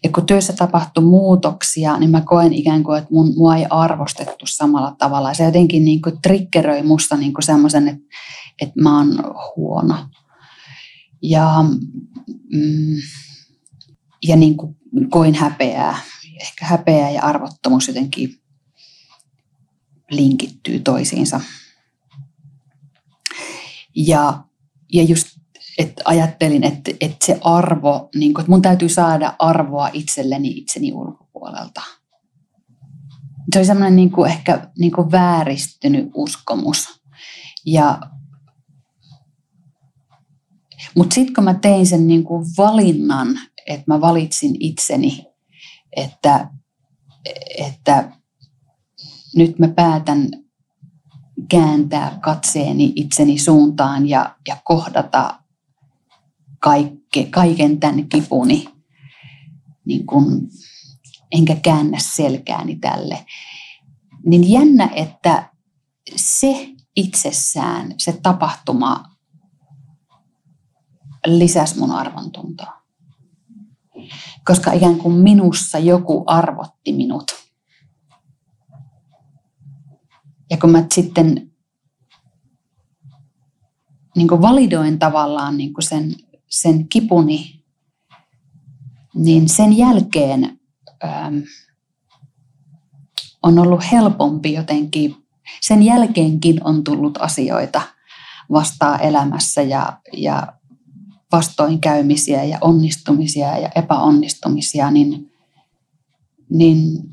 Ja 0.04 0.10
kun 0.10 0.26
työssä 0.26 0.52
tapahtui 0.52 1.04
muutoksia, 1.04 1.98
niin 1.98 2.10
mä 2.10 2.20
koen 2.20 2.52
ikään 2.52 2.82
kuin, 2.82 2.98
että 2.98 3.14
mun, 3.14 3.32
mua 3.36 3.56
ei 3.56 3.66
arvostettu 3.70 4.44
samalla 4.48 4.96
tavalla. 4.98 5.34
Se 5.34 5.44
jotenkin 5.44 5.84
niin 5.84 6.02
kuin 6.02 6.18
triggeröi 6.22 6.82
musta 6.82 7.16
niin 7.16 7.34
kuin 7.34 7.42
semmoisen, 7.42 7.88
että, 7.88 8.02
että 8.62 8.82
mä 8.82 8.98
oon 8.98 9.08
huono 9.56 9.94
ja, 11.22 11.64
mm, 12.52 12.96
ja 14.22 14.36
niin 14.36 14.56
kuin 14.56 14.76
koin 15.10 15.34
häpeää. 15.34 15.98
Ehkä 16.40 16.66
häpeää 16.66 17.10
ja 17.10 17.22
arvottomuus 17.22 17.88
jotenkin 17.88 18.38
linkittyy 20.10 20.78
toisiinsa. 20.78 21.40
Ja, 23.96 24.44
ja 24.92 25.02
just 25.02 25.28
että 25.78 26.02
ajattelin, 26.04 26.64
että, 26.64 26.90
että 27.00 27.26
se 27.26 27.38
arvo, 27.44 28.08
niin 28.14 28.34
kuin, 28.34 28.42
että 28.42 28.50
mun 28.50 28.62
täytyy 28.62 28.88
saada 28.88 29.34
arvoa 29.38 29.90
itselleni 29.92 30.48
itseni 30.48 30.92
ulkopuolelta. 30.92 31.82
Se 33.52 33.58
oli 33.58 33.66
semmoinen 33.66 33.96
niin 33.96 34.26
ehkä 34.28 34.68
niin 34.78 34.92
vääristynyt 34.92 36.10
uskomus. 36.14 37.02
Ja 37.66 37.98
mutta 40.96 41.14
sitten 41.14 41.34
kun 41.34 41.44
mä 41.44 41.54
tein 41.54 41.86
sen 41.86 42.06
niin 42.06 42.24
kuin 42.24 42.46
valinnan, 42.58 43.38
että 43.66 43.84
mä 43.86 44.00
valitsin 44.00 44.56
itseni, 44.60 45.26
että, 45.96 46.48
että 47.58 48.12
nyt 49.36 49.58
mä 49.58 49.68
päätän 49.68 50.28
kääntää 51.48 52.18
katseeni 52.20 52.92
itseni 52.96 53.38
suuntaan 53.38 54.08
ja, 54.08 54.36
ja 54.48 54.56
kohdata 54.64 55.38
kaikke, 56.58 57.24
kaiken 57.30 57.80
tämän 57.80 58.08
kipuni, 58.08 58.68
niin 59.84 60.06
kun, 60.06 60.48
enkä 61.32 61.56
käännä 61.56 61.98
selkääni 62.00 62.76
tälle. 62.76 63.26
Niin 64.26 64.50
jännä, 64.50 64.90
että 64.94 65.50
se 66.16 66.68
itsessään, 66.96 67.94
se 67.98 68.12
tapahtuma 68.12 69.11
lisäsi 71.26 71.78
mun 71.78 71.90
arvontuntoa. 71.90 72.82
Koska 74.44 74.72
ikään 74.72 74.96
kuin 74.96 75.14
minussa 75.14 75.78
joku 75.78 76.24
arvotti 76.26 76.92
minut. 76.92 77.24
Ja 80.50 80.56
kun 80.56 80.70
mä 80.70 80.84
sitten 80.94 81.52
niin 84.16 84.28
kuin 84.28 84.42
validoin 84.42 84.98
tavallaan 84.98 85.56
niin 85.56 85.74
kuin 85.74 85.84
sen, 85.84 86.14
sen 86.48 86.88
kipuni, 86.88 87.64
niin 89.14 89.48
sen 89.48 89.76
jälkeen 89.76 90.60
ähm, 91.04 91.38
on 93.42 93.58
ollut 93.58 93.92
helpompi 93.92 94.52
jotenkin, 94.52 95.16
sen 95.60 95.82
jälkeenkin 95.82 96.64
on 96.64 96.84
tullut 96.84 97.18
asioita 97.20 97.82
vastaa 98.52 98.98
elämässä 98.98 99.62
ja, 99.62 100.00
ja 100.12 100.52
vastoinkäymisiä 101.32 102.44
ja 102.44 102.58
onnistumisia 102.60 103.58
ja 103.58 103.70
epäonnistumisia, 103.74 104.90
niin, 104.90 105.32
niin 106.50 107.12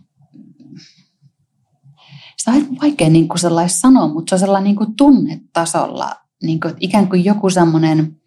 sitä 2.38 2.52
on 2.52 2.78
vaikea 2.82 3.10
niin 3.10 3.28
kuin 3.28 3.40
sanoa, 3.68 4.08
mutta 4.08 4.30
se 4.30 4.36
on 4.36 4.40
sellainen 4.40 4.64
niin 4.64 4.76
kuin 4.76 4.96
tunnetasolla, 4.96 6.16
niin 6.44 6.60
kuin, 6.60 6.74
ikään 6.80 7.10
kuin 7.10 7.26
joku 7.26 7.50
semmoinen 7.50 8.20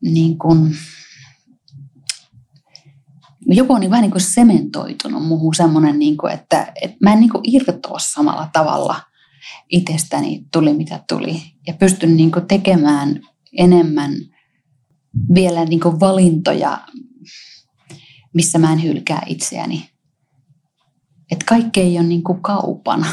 niin 0.00 0.38
kuin, 0.38 0.76
joku 3.46 3.72
on 3.72 3.80
niin 3.80 3.90
vähän 3.90 4.02
niin 4.02 4.10
kuin 4.10 4.20
sementoitunut 4.20 5.26
muuhun 5.26 5.54
semmoinen, 5.54 5.98
niin 5.98 6.16
kuin, 6.16 6.32
että, 6.32 6.72
että 6.82 6.96
mä 7.02 7.12
en 7.12 7.20
niin 7.20 7.30
kuin 7.30 7.54
irtoa 7.54 7.98
samalla 7.98 8.48
tavalla 8.52 9.00
itsestäni 9.68 10.46
tuli 10.52 10.74
mitä 10.74 11.04
tuli. 11.08 11.42
Ja 11.66 11.74
pystyn 11.74 12.16
niin 12.16 12.32
kuin 12.32 12.46
tekemään 12.46 13.20
enemmän 13.58 14.14
vielä 15.34 15.64
niin 15.64 15.80
kuin 15.80 16.00
valintoja, 16.00 16.80
missä 18.34 18.58
mä 18.58 18.72
en 18.72 18.82
hylkää 18.82 19.22
itseäni. 19.26 19.88
Että 21.30 21.44
kaikki 21.48 21.80
ei 21.80 21.98
ole 21.98 22.06
niin 22.06 22.22
kuin 22.22 22.42
kaupana. 22.42 23.06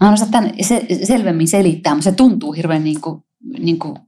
Mä 0.00 0.10
en 0.10 0.30
tämän 0.30 0.54
se, 0.60 0.86
selvemmin 1.04 1.48
selittää, 1.48 1.94
mutta 1.94 2.10
se 2.10 2.16
tuntuu 2.16 2.52
hirveän 2.52 2.84
niin 2.84 3.00
kuin, 3.00 3.24
niin 3.58 3.78
kuin 3.78 3.98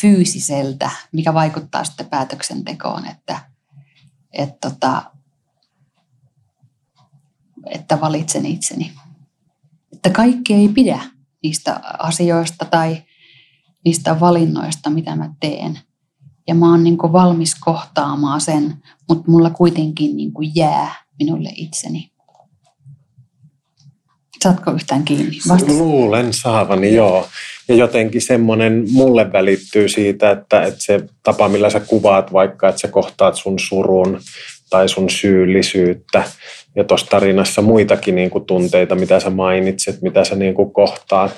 fyysiseltä, 0.00 0.90
mikä 1.12 1.34
vaikuttaa 1.34 1.84
sitten 1.84 2.06
päätöksentekoon, 2.06 3.06
että, 3.06 3.40
että, 4.32 4.56
tota, 4.60 5.02
että 7.66 8.00
valitsen 8.00 8.46
itseni. 8.46 8.92
Että 9.92 10.10
kaikki 10.10 10.54
ei 10.54 10.68
pidä 10.68 11.00
niistä 11.42 11.80
asioista 11.98 12.64
tai 12.64 13.02
niistä 13.84 14.20
valinnoista, 14.20 14.90
mitä 14.90 15.16
mä 15.16 15.34
teen. 15.40 15.78
Ja 16.48 16.54
mä 16.54 16.70
oon 16.70 16.84
niin 16.84 16.98
valmis 16.98 17.54
kohtaamaan 17.54 18.40
sen, 18.40 18.74
mutta 19.08 19.30
mulla 19.30 19.50
kuitenkin 19.50 20.16
niin 20.16 20.32
jää 20.54 20.94
minulle 21.18 21.48
itseni. 21.56 22.12
Saatko 24.42 24.70
yhtään 24.70 25.04
kiinni? 25.04 25.38
Vastas. 25.48 25.74
Luulen 25.74 26.32
saavani, 26.32 26.94
joo. 26.94 27.26
Ja 27.68 27.74
jotenkin 27.74 28.22
semmoinen 28.22 28.84
mulle 28.92 29.32
välittyy 29.32 29.88
siitä, 29.88 30.30
että, 30.30 30.62
että 30.62 30.80
se 30.82 31.00
tapa, 31.22 31.48
millä 31.48 31.70
sä 31.70 31.80
kuvaat 31.80 32.32
vaikka, 32.32 32.68
että 32.68 32.80
sä 32.80 32.88
kohtaat 32.88 33.34
sun 33.34 33.58
surun 33.58 34.20
tai 34.70 34.88
sun 34.88 35.10
syyllisyyttä. 35.10 36.24
Ja 36.76 36.84
tuossa 36.84 37.06
tarinassa 37.06 37.62
muitakin 37.62 38.14
niin 38.14 38.30
kuin 38.30 38.44
tunteita, 38.44 38.94
mitä 38.94 39.20
sä 39.20 39.30
mainitset, 39.30 40.02
mitä 40.02 40.24
sä 40.24 40.34
niin 40.34 40.54
kuin 40.54 40.72
kohtaat 40.72 41.34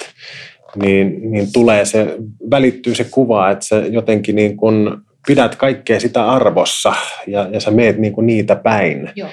niin, 0.82 1.30
niin 1.30 1.52
tulee 1.52 1.84
se, 1.84 2.16
välittyy 2.50 2.94
se 2.94 3.04
kuva, 3.04 3.50
että 3.50 3.66
sä 3.66 3.76
jotenkin 3.76 4.36
niin 4.36 4.56
kuin 4.56 4.90
pidät 5.26 5.56
kaikkea 5.56 6.00
sitä 6.00 6.30
arvossa 6.30 6.94
ja, 7.26 7.48
ja 7.52 7.60
sä 7.60 7.70
meet 7.70 7.98
niin 7.98 8.12
kuin 8.12 8.26
niitä 8.26 8.56
päin. 8.56 9.10
Joo. 9.16 9.28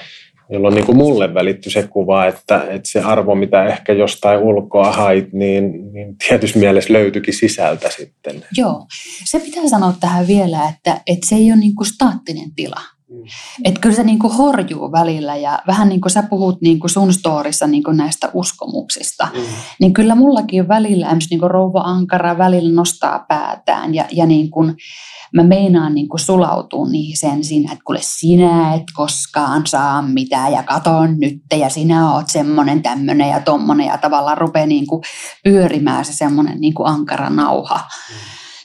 Jolloin 0.50 0.76
niin 0.76 0.86
kuin 0.86 0.98
mulle 0.98 1.34
välittyy 1.34 1.72
se 1.72 1.88
kuva, 1.88 2.26
että, 2.26 2.66
että 2.70 2.90
se 2.90 3.00
arvo, 3.00 3.36
mitä 3.36 3.66
ehkä 3.66 3.94
jostain 3.94 4.40
ulkoa 4.40 4.92
hait, 4.92 5.34
niin, 5.34 5.94
niin 5.94 6.16
tietysti 6.28 6.60
mielessä 6.60 6.94
löytyikin 6.94 7.34
sisältä 7.34 7.90
sitten. 7.90 8.46
Joo, 8.58 8.86
se 9.26 9.40
pitää 9.40 9.68
sanoa 9.68 9.94
tähän 10.00 10.28
vielä, 10.28 10.70
että, 10.70 11.02
että 11.08 11.28
se 11.28 11.36
ei 11.36 11.52
ole 11.52 11.60
niin 11.60 11.76
kuin 11.76 11.88
staattinen 11.88 12.56
tila. 12.56 12.82
Mm. 13.12 13.24
Että 13.66 13.80
kyllä 13.80 13.96
se 13.96 14.04
niin 14.04 14.20
kuin 14.20 14.34
horjuu 14.34 14.92
välillä 14.92 15.36
ja 15.36 15.60
vähän 15.68 15.90
niin 15.90 16.02
kuin 16.02 16.12
sä 16.12 16.24
puhut 16.24 16.62
niin 16.62 16.80
kuin 16.80 16.92
sun 16.92 17.14
storissa 17.14 17.68
niin 17.68 17.84
kuin 17.84 17.98
näistä 17.98 18.30
uskomuksista, 18.34 19.28
mm. 19.34 19.42
niin 19.80 19.94
kyllä 19.94 20.16
mullakin 20.16 20.68
välillä 20.68 21.06
esimerkiksi 21.06 21.30
niin 21.30 21.40
kuin 21.40 21.52
rouva 21.52 21.82
ankara 21.82 22.38
välillä 22.38 22.76
nostaa 22.76 23.26
päätään 23.28 23.96
ja, 23.96 24.06
ja 24.12 24.26
niin 24.26 24.52
kuin 24.52 24.76
mä 25.34 25.44
meinaan 25.44 25.96
niin 25.96 26.10
kuin 26.10 26.20
sulautua 26.20 26.90
niihin 26.90 27.18
sen 27.18 27.44
siinä, 27.44 27.72
että 27.72 27.84
kuule 27.86 28.00
sinä 28.02 28.74
et 28.74 28.84
koskaan 28.94 29.68
saa 29.68 30.02
mitään 30.02 30.52
ja 30.52 30.64
katon 30.64 31.20
nyt 31.20 31.42
ja 31.60 31.70
sinä 31.70 32.14
oot 32.14 32.30
semmoinen 32.30 32.82
tämmöinen 32.82 33.30
ja 33.30 33.40
tommonen 33.40 33.88
ja 33.88 33.98
tavallaan 33.98 34.38
rupeaa 34.38 34.68
niin 34.68 34.88
kuin 34.88 35.02
pyörimään 35.44 36.06
se 36.06 36.14
semmoinen 36.14 36.62
niin 36.62 36.74
kuin 36.74 36.88
ankara 36.88 37.30
nauha 37.30 37.78
mm. 37.78 38.16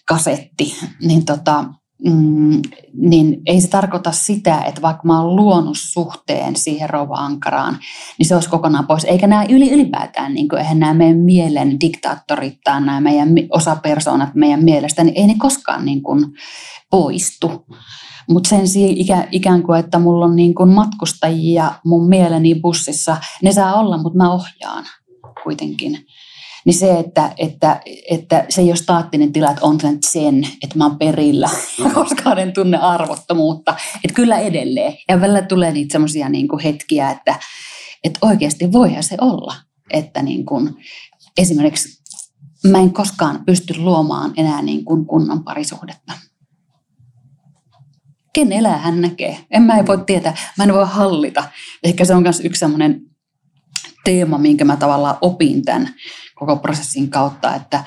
kasetti, 0.09 0.76
niin 1.02 1.24
tota, 1.24 1.64
mm, 2.04 2.62
niin 2.92 3.42
ei 3.46 3.61
se 3.61 3.68
tarkoita 3.68 4.12
sitä, 4.12 4.62
että 4.62 4.82
vaikka 4.82 5.02
mä 5.04 5.22
oon 5.22 5.37
luonut 5.37 5.76
suhteen 5.80 6.56
siihen 6.56 6.90
rouva-ankaraan, 6.90 7.78
niin 8.18 8.26
se 8.26 8.35
olisi 8.35 8.48
kokonaan 8.48 8.87
pois. 8.87 9.04
Eikä 9.04 9.26
nämä 9.26 9.44
yli, 9.48 9.70
ylipäätään, 9.70 10.35
niin 10.35 10.48
kuin, 10.48 10.59
eihän 10.59 10.78
nämä 10.78 10.94
meidän 10.94 11.18
mielen 11.18 11.80
diktaattorit 11.80 12.59
tai 12.64 12.80
nämä 12.80 13.00
meidän 13.00 13.28
osapersoonat 13.50 14.35
meidän 14.35 14.64
mielestä, 14.64 15.04
niin 15.04 15.16
ei 15.16 15.26
ne 15.26 15.35
koskaan 15.38 15.85
niin 15.85 16.02
kuin, 16.02 16.26
poistu. 16.90 17.66
Mutta 18.28 18.48
sen 18.48 18.62
ikä, 18.76 19.28
ikään 19.32 19.62
kuin, 19.62 19.80
että 19.80 19.98
mulla 19.98 20.24
on 20.24 20.37
niin 20.37 20.54
kuin 20.54 20.68
matkustajia 20.68 21.72
mun 21.85 22.09
mieleni 22.09 22.54
bussissa, 22.54 23.16
ne 23.42 23.52
saa 23.52 23.74
olla, 23.74 24.02
mutta 24.02 24.16
mä 24.16 24.32
ohjaan 24.32 24.85
kuitenkin 25.44 25.98
niin 26.66 26.74
se, 26.74 26.98
että, 26.98 27.33
että, 27.38 27.81
että 28.11 28.46
se 28.48 28.61
ei 28.61 28.68
ole 28.68 28.76
staattinen 28.76 29.33
tila, 29.33 29.50
että 29.50 29.64
on 29.64 29.79
sen, 30.00 30.48
että 30.62 30.79
mä 30.79 30.87
oon 30.87 30.98
perillä 30.98 31.50
ja 31.85 31.90
koskaan 31.90 32.38
en 32.38 32.52
tunne 32.52 32.76
arvottomuutta. 32.76 33.76
Että 34.05 34.14
kyllä 34.14 34.38
edelleen. 34.38 34.92
Ja 35.09 35.20
välillä 35.20 35.42
tulee 35.42 35.72
niitä 35.72 35.92
semmoisia 35.92 36.29
niin 36.29 36.48
hetkiä, 36.64 37.11
että, 37.11 37.38
että 38.05 38.18
oikeasti 38.22 38.72
voihan 38.72 39.02
se 39.02 39.16
olla. 39.20 39.55
Että 39.90 40.22
niin 40.22 40.46
kuin, 40.46 40.76
esimerkiksi 41.38 42.02
mä 42.70 42.79
en 42.79 42.92
koskaan 42.92 43.44
pysty 43.46 43.74
luomaan 43.79 44.33
enää 44.37 44.62
niin 44.62 44.85
kuin 44.85 45.07
kunnon 45.07 45.44
parisuhdetta. 45.44 46.12
Ken 48.33 48.52
elää, 48.52 48.79
hän 48.79 49.00
näkee. 49.00 49.38
En 49.50 49.62
mä 49.62 49.76
ei 49.76 49.87
voi 49.87 49.98
tietää, 50.07 50.37
mä 50.59 50.64
en 50.64 50.74
voi 50.74 50.87
hallita. 50.88 51.44
Ehkä 51.85 52.05
se 52.05 52.14
on 52.14 52.22
myös 52.22 52.40
yksi 52.40 52.61
semmoinen 52.61 53.00
teema, 54.05 54.38
minkä 54.38 54.64
mä 54.64 54.76
tavallaan 54.76 55.18
opin 55.20 55.62
tämän 55.62 55.94
koko 56.38 56.57
prosessin 56.57 57.11
kautta, 57.11 57.55
että 57.55 57.85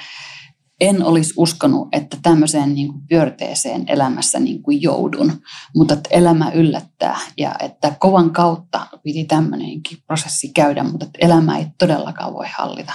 en 0.80 1.04
olisi 1.04 1.34
uskonut, 1.38 1.88
että 1.92 2.18
tämmöiseen 2.22 2.76
niin 2.76 2.88
kuin 2.88 3.02
pyörteeseen 3.10 3.84
elämässä 3.88 4.40
niin 4.40 4.64
kuin 4.64 4.82
joudun, 4.82 5.42
mutta 5.76 5.94
että 5.94 6.10
elämä 6.12 6.52
yllättää 6.52 7.18
ja 7.38 7.56
että 7.60 7.96
kovan 8.00 8.32
kautta 8.32 8.88
piti 9.04 9.24
tämmöinenkin 9.24 9.98
prosessi 10.08 10.50
käydä, 10.50 10.84
mutta 10.84 11.06
että 11.06 11.20
elämä 11.22 11.58
ei 11.58 11.68
todellakaan 11.78 12.34
voi 12.34 12.48
hallita. 12.58 12.94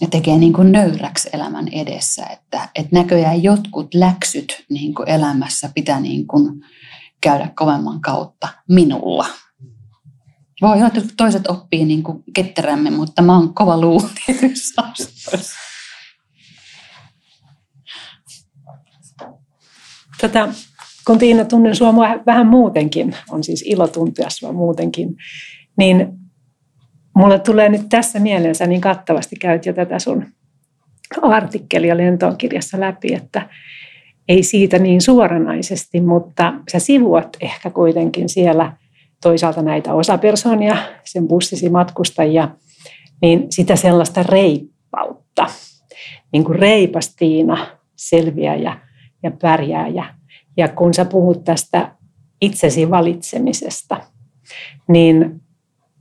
Ja 0.00 0.08
tekee 0.08 0.38
niin 0.38 0.52
kuin 0.52 0.72
nöyräksi 0.72 1.28
elämän 1.32 1.68
edessä, 1.68 2.26
että, 2.26 2.68
että 2.74 2.96
näköjään 2.96 3.42
jotkut 3.42 3.94
läksyt 3.94 4.64
niin 4.70 4.94
kuin 4.94 5.08
elämässä 5.08 5.70
pitää 5.74 6.00
niin 6.00 6.26
kuin 6.26 6.64
käydä 7.20 7.50
kovemman 7.54 8.00
kautta 8.00 8.48
minulla. 8.68 9.26
Voi 10.62 10.86
että 10.86 11.00
toiset 11.16 11.46
oppii 11.46 11.84
niin 11.84 12.02
kuin 12.02 12.24
ketterämmin, 12.34 12.92
mutta 12.92 13.22
mä 13.22 13.38
oon 13.38 13.54
kova 13.54 13.80
luu 13.80 14.02
Tätä, 20.20 20.48
kun 21.06 21.18
Tiina 21.18 21.44
tunnen 21.44 21.76
sinua 21.76 21.94
vähän 22.26 22.46
muutenkin, 22.46 23.16
on 23.30 23.44
siis 23.44 23.64
ilo 23.66 23.88
tuntea 23.88 24.30
sinua 24.30 24.52
muutenkin, 24.52 25.16
niin 25.78 26.08
mulle 27.14 27.38
tulee 27.38 27.68
nyt 27.68 27.88
tässä 27.88 28.18
mielensä 28.18 28.66
niin 28.66 28.80
kattavasti 28.80 29.36
käyt 29.36 29.66
jo 29.66 29.72
tätä 29.72 29.98
sun 29.98 30.26
artikkelia 31.22 31.96
lentoon 31.96 32.36
kirjassa 32.36 32.80
läpi, 32.80 33.14
että 33.14 33.48
ei 34.28 34.42
siitä 34.42 34.78
niin 34.78 35.00
suoranaisesti, 35.00 36.00
mutta 36.00 36.54
sä 36.72 36.78
sivuat 36.78 37.36
ehkä 37.40 37.70
kuitenkin 37.70 38.28
siellä– 38.28 38.72
toisaalta 39.22 39.62
näitä 39.62 39.94
osapersonia, 39.94 40.76
sen 41.04 41.28
bussisi 41.28 41.68
matkustajia, 41.68 42.48
niin 43.22 43.46
sitä 43.50 43.76
sellaista 43.76 44.22
reippautta, 44.22 45.46
niin 46.32 46.44
kuin 46.44 46.58
reipas 46.58 47.14
Tiina 47.16 47.66
selviäjä 47.96 48.78
ja 49.22 49.30
pärjääjä. 49.30 50.14
Ja 50.56 50.68
kun 50.68 50.94
sä 50.94 51.04
puhut 51.04 51.44
tästä 51.44 51.92
itsesi 52.40 52.90
valitsemisesta, 52.90 54.00
niin 54.88 55.40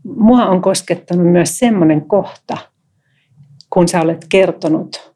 mua 0.04 0.46
on 0.46 0.62
koskettanut 0.62 1.32
myös 1.32 1.60
semmoinen 1.60 2.08
kohta, 2.08 2.58
kun 3.70 3.88
sä 3.88 4.02
olet 4.02 4.26
kertonut 4.30 5.14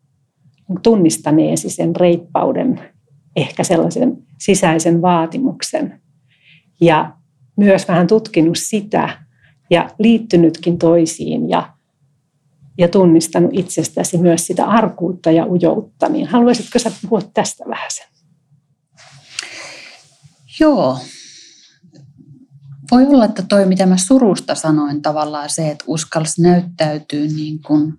tunnistaneesi 0.83 1.69
sen 1.69 1.95
reippauden, 1.95 2.81
ehkä 3.35 3.63
sellaisen 3.63 4.17
sisäisen 4.39 5.01
vaatimuksen. 5.01 6.01
Ja 6.81 7.11
myös 7.59 7.87
vähän 7.87 8.07
tutkinut 8.07 8.57
sitä 8.57 9.25
ja 9.69 9.89
liittynytkin 9.99 10.77
toisiin 10.77 11.49
ja, 11.49 11.73
ja 12.77 12.87
tunnistanut 12.87 13.51
itsestäsi 13.53 14.17
myös 14.17 14.47
sitä 14.47 14.65
arkuutta 14.65 15.31
ja 15.31 15.45
ujoutta. 15.45 16.09
Niin 16.09 16.27
haluaisitko 16.27 16.79
sä 16.79 16.91
puhua 17.01 17.21
tästä 17.33 17.63
vähän 17.67 17.91
sen? 17.91 18.07
Joo. 20.59 20.99
Voi 22.91 23.05
olla, 23.05 23.25
että 23.25 23.43
toi, 23.49 23.65
mitä 23.65 23.85
mä 23.85 23.97
surusta 23.97 24.55
sanoin, 24.55 25.01
tavallaan 25.01 25.49
se, 25.49 25.69
että 25.69 25.85
uskalsi 25.87 26.41
näyttäytyy 26.41 27.27
niin 27.27 27.61
kuin 27.61 27.93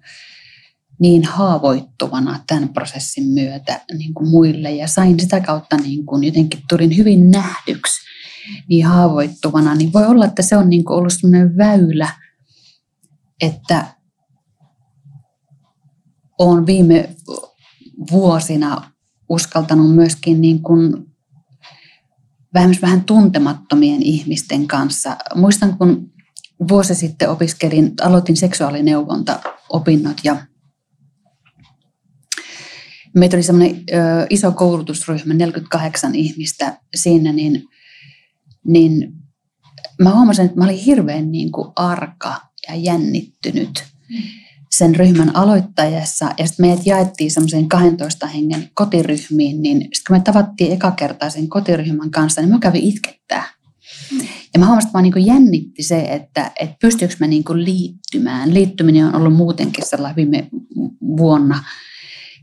niin 1.00 1.24
haavoittuvana 1.24 2.40
tämän 2.46 2.68
prosessin 2.68 3.28
myötä 3.28 3.80
niin 3.98 4.14
kuin 4.14 4.28
muille 4.28 4.70
ja 4.70 4.88
sain 4.88 5.20
sitä 5.20 5.40
kautta 5.40 5.76
niin 5.76 6.06
kuin 6.06 6.24
jotenkin 6.24 6.60
tulin 6.68 6.96
hyvin 6.96 7.30
nähdyksi 7.30 8.09
niin 8.68 8.86
haavoittuvana, 8.86 9.74
niin 9.74 9.92
voi 9.92 10.06
olla, 10.06 10.24
että 10.24 10.42
se 10.42 10.56
on 10.56 10.70
niin 10.70 10.90
ollut 10.90 11.12
sellainen 11.12 11.56
väylä, 11.56 12.08
että 13.40 13.86
olen 16.38 16.66
viime 16.66 17.16
vuosina 18.10 18.90
uskaltanut 19.28 19.94
myöskin 19.94 20.40
niin 20.40 20.62
kuin 20.62 21.06
vähän, 22.54 22.76
vähän 22.82 23.04
tuntemattomien 23.04 24.02
ihmisten 24.02 24.66
kanssa. 24.66 25.16
Muistan, 25.34 25.78
kun 25.78 26.10
vuosi 26.68 26.94
sitten 26.94 27.30
opiskelin, 27.30 27.92
aloitin 28.02 28.36
seksuaalineuvonta-opinnot 28.36 30.16
ja 30.24 30.36
meitä 33.14 33.36
oli 33.36 33.42
semmoinen 33.42 33.84
iso 34.30 34.52
koulutusryhmä, 34.52 35.34
48 35.34 36.14
ihmistä 36.14 36.78
siinä, 36.94 37.32
niin, 37.32 37.64
niin 38.66 39.12
mä 40.02 40.14
huomasin, 40.14 40.44
että 40.44 40.58
mä 40.58 40.64
olin 40.64 40.76
hirveän 40.76 41.32
niin 41.32 41.52
kuin 41.52 41.72
arka 41.76 42.34
ja 42.68 42.74
jännittynyt 42.74 43.84
sen 44.70 44.96
ryhmän 44.96 45.36
aloittajassa. 45.36 46.34
Ja 46.38 46.46
sitten 46.46 46.66
meidät 46.66 46.86
jaettiin 46.86 47.30
semmoiseen 47.30 47.68
12 47.68 48.26
hengen 48.26 48.70
kotiryhmiin, 48.74 49.62
niin 49.62 49.80
sitten 49.80 50.02
kun 50.06 50.16
me 50.16 50.20
tavattiin 50.20 50.72
eka 50.72 50.90
kertaa 50.90 51.30
sen 51.30 51.48
kotiryhmän 51.48 52.10
kanssa, 52.10 52.40
niin 52.40 52.50
mä 52.50 52.58
kävin 52.58 52.82
itkettää. 52.82 53.44
Ja 54.54 54.60
mä 54.60 54.66
huomasin, 54.66 54.88
että 54.88 54.98
mä 54.98 55.02
niin 55.02 55.26
jännitti 55.26 55.82
se, 55.82 56.00
että, 56.00 56.50
että 56.60 56.76
pystyykö 56.80 57.14
mä 57.20 57.26
niin 57.26 57.44
liittymään. 57.54 58.54
Liittyminen 58.54 59.06
on 59.06 59.14
ollut 59.14 59.36
muutenkin 59.36 59.86
sellainen 59.86 60.16
viime 60.16 60.48
vuonna 61.00 61.64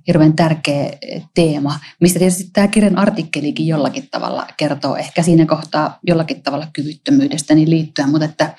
hirveän 0.07 0.35
tärkeä 0.35 0.89
teema, 1.35 1.79
mistä 2.01 2.19
tietysti 2.19 2.49
tämä 2.53 2.67
kirjan 2.67 2.97
artikkelikin 2.97 3.67
jollakin 3.67 4.07
tavalla 4.11 4.47
kertoo 4.57 4.95
ehkä 4.95 5.23
siinä 5.23 5.45
kohtaa 5.45 5.99
jollakin 6.07 6.43
tavalla 6.43 6.67
kyvyttömyydestä 6.73 7.55
niin 7.55 7.69
liittyen, 7.69 8.09
mutta 8.09 8.25
että 8.25 8.55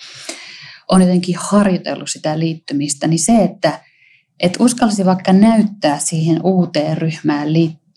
on 0.88 1.00
jotenkin 1.00 1.36
harjoitellut 1.38 2.10
sitä 2.10 2.38
liittymistä, 2.38 3.06
niin 3.06 3.18
se, 3.18 3.44
että, 3.44 3.80
että 4.40 4.64
uskalsi 4.64 5.04
vaikka 5.04 5.32
näyttää 5.32 5.98
siihen 5.98 6.40
uuteen 6.44 6.98
ryhmään 6.98 7.48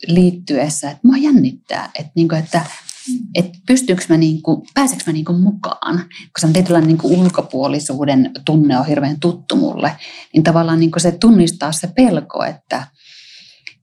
liittyessä, 0.08 0.91
että 0.91 1.02
mua 1.04 1.18
jännittää, 1.18 1.89
että, 1.99 2.12
niin 2.16 2.28
kuin, 2.28 2.39
että 2.39 2.62
että 3.36 3.60
pystyykö 3.68 4.04
mä 4.10 4.18
niinku, 4.18 4.66
pääseekö 4.74 5.04
mä 5.08 5.14
niinku 5.14 5.34
mukaan, 5.34 6.06
koska 6.34 6.47
on 6.47 6.54
tietynlainen 6.54 6.88
niinku 6.88 7.08
ulkopuolisuuden 7.08 8.32
tunne 8.45 8.80
on 8.80 8.86
hirveän 8.86 9.20
tuttu 9.20 9.56
mulle, 9.56 9.95
niin 10.34 10.43
tavallaan 10.43 10.80
niinku 10.80 10.99
se 10.99 11.12
tunnistaa 11.12 11.72
se 11.72 11.88
pelko, 11.95 12.43
että, 12.43 12.88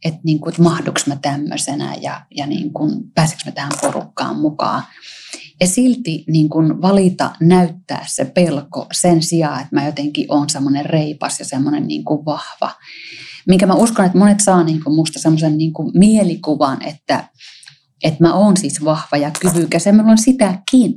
että, 0.05 0.21
niin 0.25 0.41
kuin, 0.41 0.51
että 0.51 0.63
mahduks 0.63 1.07
mä 1.07 1.17
tämmöisenä 1.17 1.95
ja, 2.01 2.27
ja 2.37 2.47
niin 2.47 2.73
kuin, 2.73 3.11
pääsekö 3.15 3.43
mä 3.47 3.53
tähän 3.53 3.73
porukkaan 3.81 4.37
mukaan. 4.37 4.83
Ja 5.61 5.67
silti 5.67 6.25
niin 6.29 6.49
kuin 6.49 6.83
valita 6.83 7.31
näyttää 7.41 8.05
se 8.09 8.25
pelko 8.25 8.87
sen 8.93 9.23
sijaan, 9.23 9.61
että 9.61 9.77
mä 9.77 9.87
jotenkin 9.87 10.27
on 10.29 10.51
semmoinen 10.51 10.87
reipas 10.87 11.39
ja 11.39 11.45
semmoinen 11.45 11.87
niin 11.87 12.05
kuin 12.05 12.25
vahva. 12.25 12.75
Minkä 13.47 13.67
mä 13.67 13.75
uskon, 13.75 14.07
että 14.07 14.19
monet 14.19 14.41
saa 14.41 14.65
niin 14.65 14.85
kuin 14.85 14.97
musta 14.97 15.19
semmoisen 15.19 15.59
niin 15.59 15.73
kuin 15.73 15.91
mielikuvan, 15.95 16.83
että, 16.83 17.29
että 18.05 18.25
mä 18.25 18.35
oon 18.35 18.57
siis 18.57 18.85
vahva 18.85 19.17
ja 19.17 19.31
kyvykäs 19.41 19.87
ja 19.87 19.93
mulla 19.93 20.11
on 20.11 20.19
sitäkin. 20.19 20.95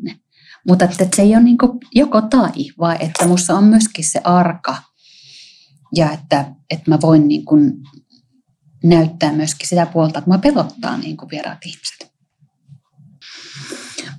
Mutta 0.68 0.86
että 0.86 1.16
se 1.16 1.22
ei 1.22 1.36
ole 1.36 1.44
niin 1.44 1.58
kuin 1.58 1.72
joko 1.96 2.22
tai, 2.22 2.52
vaan 2.80 3.02
että 3.02 3.28
musta 3.28 3.58
on 3.58 3.64
myöskin 3.64 4.06
se 4.06 4.22
arka 4.24 4.76
ja 5.96 6.12
että, 6.12 6.56
että 6.70 6.92
mä 6.92 6.98
voin 7.02 7.28
niin 7.28 7.46
kuin 7.46 7.74
näyttää 8.84 9.32
myöskin 9.32 9.68
sitä 9.68 9.86
puolta, 9.86 10.20
että 10.20 10.30
mua 10.30 10.38
pelottaa 10.38 10.98
niin 10.98 11.18
kuin 11.18 11.30
vieraat 11.30 11.66
ihmiset. 11.66 12.12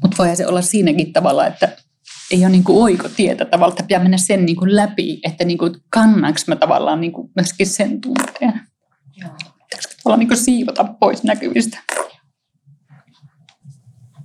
Mutta 0.02 0.16
voi 0.18 0.36
se 0.36 0.46
olla 0.46 0.62
siinäkin 0.62 1.12
tavalla, 1.12 1.46
että 1.46 1.76
ei 2.30 2.44
ole 2.44 2.48
niin 2.48 2.64
kuin 2.64 2.82
oikotietä 2.82 3.44
tavallaan, 3.44 3.72
että 3.72 3.82
pitää 3.82 4.02
mennä 4.02 4.16
sen 4.16 4.46
niin 4.46 4.56
kuin 4.56 4.76
läpi, 4.76 5.20
että 5.24 5.44
niin 5.44 5.58
kuin 5.58 5.74
kannanko 5.90 6.38
mä 6.46 6.56
tavallaan 6.56 7.00
niin 7.00 7.12
kuin 7.12 7.30
myöskin 7.36 7.66
sen 7.66 8.00
tunteen. 8.00 8.60
Pitäisikö 9.14 9.94
tavallaan 10.02 10.18
niin 10.18 10.28
kuin 10.28 10.38
siivota 10.38 10.84
pois 10.84 11.22
näkyvistä. 11.22 11.78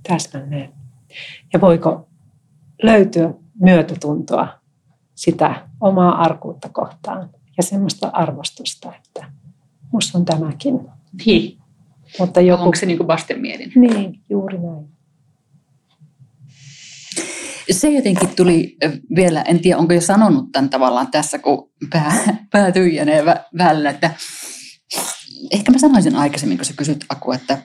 Täsmälleen. 0.08 0.72
Ja 1.52 1.60
voiko 1.60 2.08
löytyä 2.82 3.34
myötätuntoa 3.60 4.60
sitä 5.14 5.68
omaa 5.80 6.22
arkuutta 6.22 6.68
kohtaan 6.68 7.30
ja 7.56 7.62
semmoista 7.62 8.10
arvostusta, 8.12 8.92
että 8.94 9.32
Musta 9.92 10.18
on 10.18 10.24
tämäkin. 10.24 10.80
Niin. 11.26 11.58
Mutta 12.18 12.40
joku... 12.40 12.62
Onko 12.62 12.76
se 12.76 12.86
niin 12.86 12.96
kuin 12.96 13.08
vastenmielinen? 13.08 13.72
Niin, 13.76 14.20
juuri 14.30 14.58
näin. 14.58 14.88
Se 17.70 17.90
jotenkin 17.90 18.28
tuli 18.36 18.76
vielä, 19.16 19.42
en 19.42 19.60
tiedä 19.60 19.78
onko 19.78 19.92
jo 19.92 20.00
sanonut 20.00 20.52
tämän 20.52 20.70
tavallaan 20.70 21.10
tässä, 21.10 21.38
kun 21.38 21.70
pää, 21.90 22.46
pää 22.52 22.72
tyhjänee 22.72 23.24
välillä, 23.58 23.90
että 23.90 24.10
ehkä 25.50 25.72
mä 25.72 25.78
sanoisin 25.78 26.16
aikaisemmin, 26.16 26.58
kun 26.58 26.64
sä 26.64 26.72
kysyt 26.76 27.04
Aku, 27.08 27.32
että, 27.32 27.58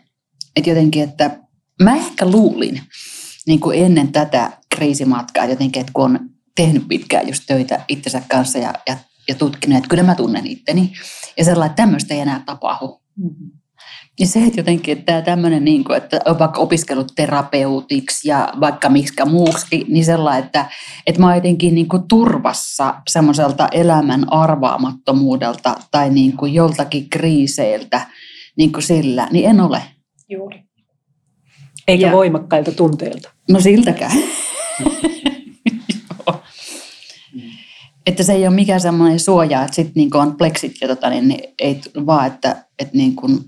että 0.55 0.69
jotenkin, 0.69 1.03
että 1.03 1.39
mä 1.83 1.95
ehkä 1.95 2.25
luulin 2.25 2.81
niin 3.47 3.59
kuin 3.59 3.85
ennen 3.85 4.11
tätä 4.11 4.51
kriisimatkaa 4.75 5.45
jotenkin, 5.45 5.79
että 5.79 5.93
kun 5.93 6.05
on 6.05 6.19
tehnyt 6.55 6.87
pitkään 6.87 7.27
just 7.27 7.43
töitä 7.47 7.85
itsensä 7.87 8.21
kanssa 8.29 8.59
ja, 8.59 8.73
ja 8.87 8.97
ja 9.27 9.35
tutkinut, 9.35 9.77
että 9.77 9.89
kyllä 9.89 10.03
mä 10.03 10.15
tunnen 10.15 10.47
itteni. 10.47 10.93
Ja 11.37 11.45
sellainen, 11.45 11.71
että 11.71 11.83
tämmöistä 11.83 12.13
ei 12.13 12.19
enää 12.19 12.43
tapahdu. 12.45 13.01
Mm-hmm. 13.15 13.51
Ja 14.19 14.27
se, 14.27 14.43
että 14.43 14.59
jotenkin 14.59 14.97
että 14.97 15.05
tämä 15.05 15.21
tämmöinen, 15.21 15.65
niin 15.65 15.83
kuin, 15.83 15.97
että 15.97 16.19
on 16.25 16.39
vaikka 16.39 16.61
opiskellut 16.61 17.11
terapeutiksi 17.15 18.29
ja 18.29 18.53
vaikka 18.59 18.89
miksi 18.89 19.25
muuksi, 19.25 19.85
niin 19.87 20.05
sellainen, 20.05 20.43
että, 20.43 20.65
että 21.07 21.21
mä 21.21 21.27
oon 21.27 21.35
jotenkin 21.35 21.75
niin 21.75 21.87
kuin 21.87 22.07
turvassa 22.07 22.95
semmoiselta 23.07 23.67
elämän 23.71 24.33
arvaamattomuudelta 24.33 25.75
tai 25.91 26.09
niin 26.09 26.37
kuin 26.37 26.53
joltakin 26.53 27.09
kriiseiltä 27.09 28.01
niin 28.57 28.71
kuin 28.71 28.83
sillä, 28.83 29.27
niin 29.31 29.49
en 29.49 29.61
ole. 29.61 29.81
Juuri. 30.29 30.63
Eikä 31.87 32.07
ja, 32.07 32.11
voimakkailta 32.11 32.71
tunteilta. 32.71 33.31
No 33.51 33.59
siltäkään. 33.59 34.17
Että 38.07 38.23
se 38.23 38.33
ei 38.33 38.47
ole 38.47 38.55
mikään 38.55 38.81
semmoinen 38.81 39.19
suoja, 39.19 39.61
että 39.63 39.75
sitten 39.75 39.93
niin 39.95 40.15
on 40.15 40.35
pleksit 40.35 40.75
ja 40.81 40.87
tota, 40.87 41.09
niin, 41.09 41.27
niin 41.27 41.53
ei 41.59 41.81
vaan, 42.05 42.27
että, 42.27 42.65
että 42.79 42.97
niin 42.97 43.15
kuin 43.15 43.39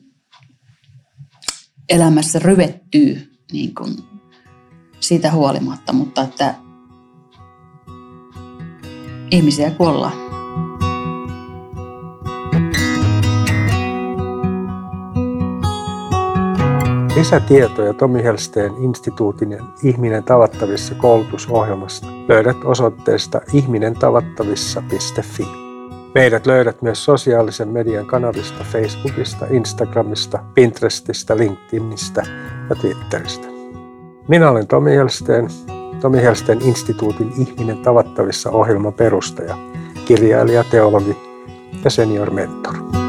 elämässä 1.89 2.39
ryvettyy 2.39 3.31
niin 3.51 3.75
kuin 3.75 3.95
siitä 4.99 5.31
huolimatta, 5.31 5.93
mutta 5.93 6.21
että 6.21 6.55
ihmisiä 9.31 9.71
kuollaan. 9.71 10.24
Lisätietoja 17.15 17.93
Tomi 17.93 18.23
Helsteen 18.23 18.71
instituutin 18.79 19.57
Ihminen 19.83 20.23
tavattavissa 20.23 20.95
koulutusohjelmasta 20.95 22.07
löydät 22.27 22.57
osoitteesta 22.63 23.41
ihminentavattavissa.fi. 23.53 25.47
Meidät 26.15 26.45
löydät 26.45 26.81
myös 26.81 27.05
sosiaalisen 27.05 27.67
median 27.67 28.05
kanavista 28.05 28.63
Facebookista, 28.63 29.45
Instagramista, 29.49 30.39
Pinterestistä, 30.53 31.37
LinkedInistä 31.37 32.23
ja 32.69 32.75
Twitteristä. 32.75 33.47
Minä 34.27 34.49
olen 34.49 34.67
Tomi 34.67 34.91
Helsteen 34.91 35.47
Tomi 36.01 36.21
Helsten 36.21 36.61
instituutin 36.61 37.31
Ihminen 37.37 37.77
tavattavissa 37.77 38.49
ohjelman 38.49 38.93
perustaja, 38.93 39.57
kirjailija, 40.05 40.63
teologi 40.63 41.17
ja 41.83 41.89
senior 41.89 42.31
mentor. 42.31 43.04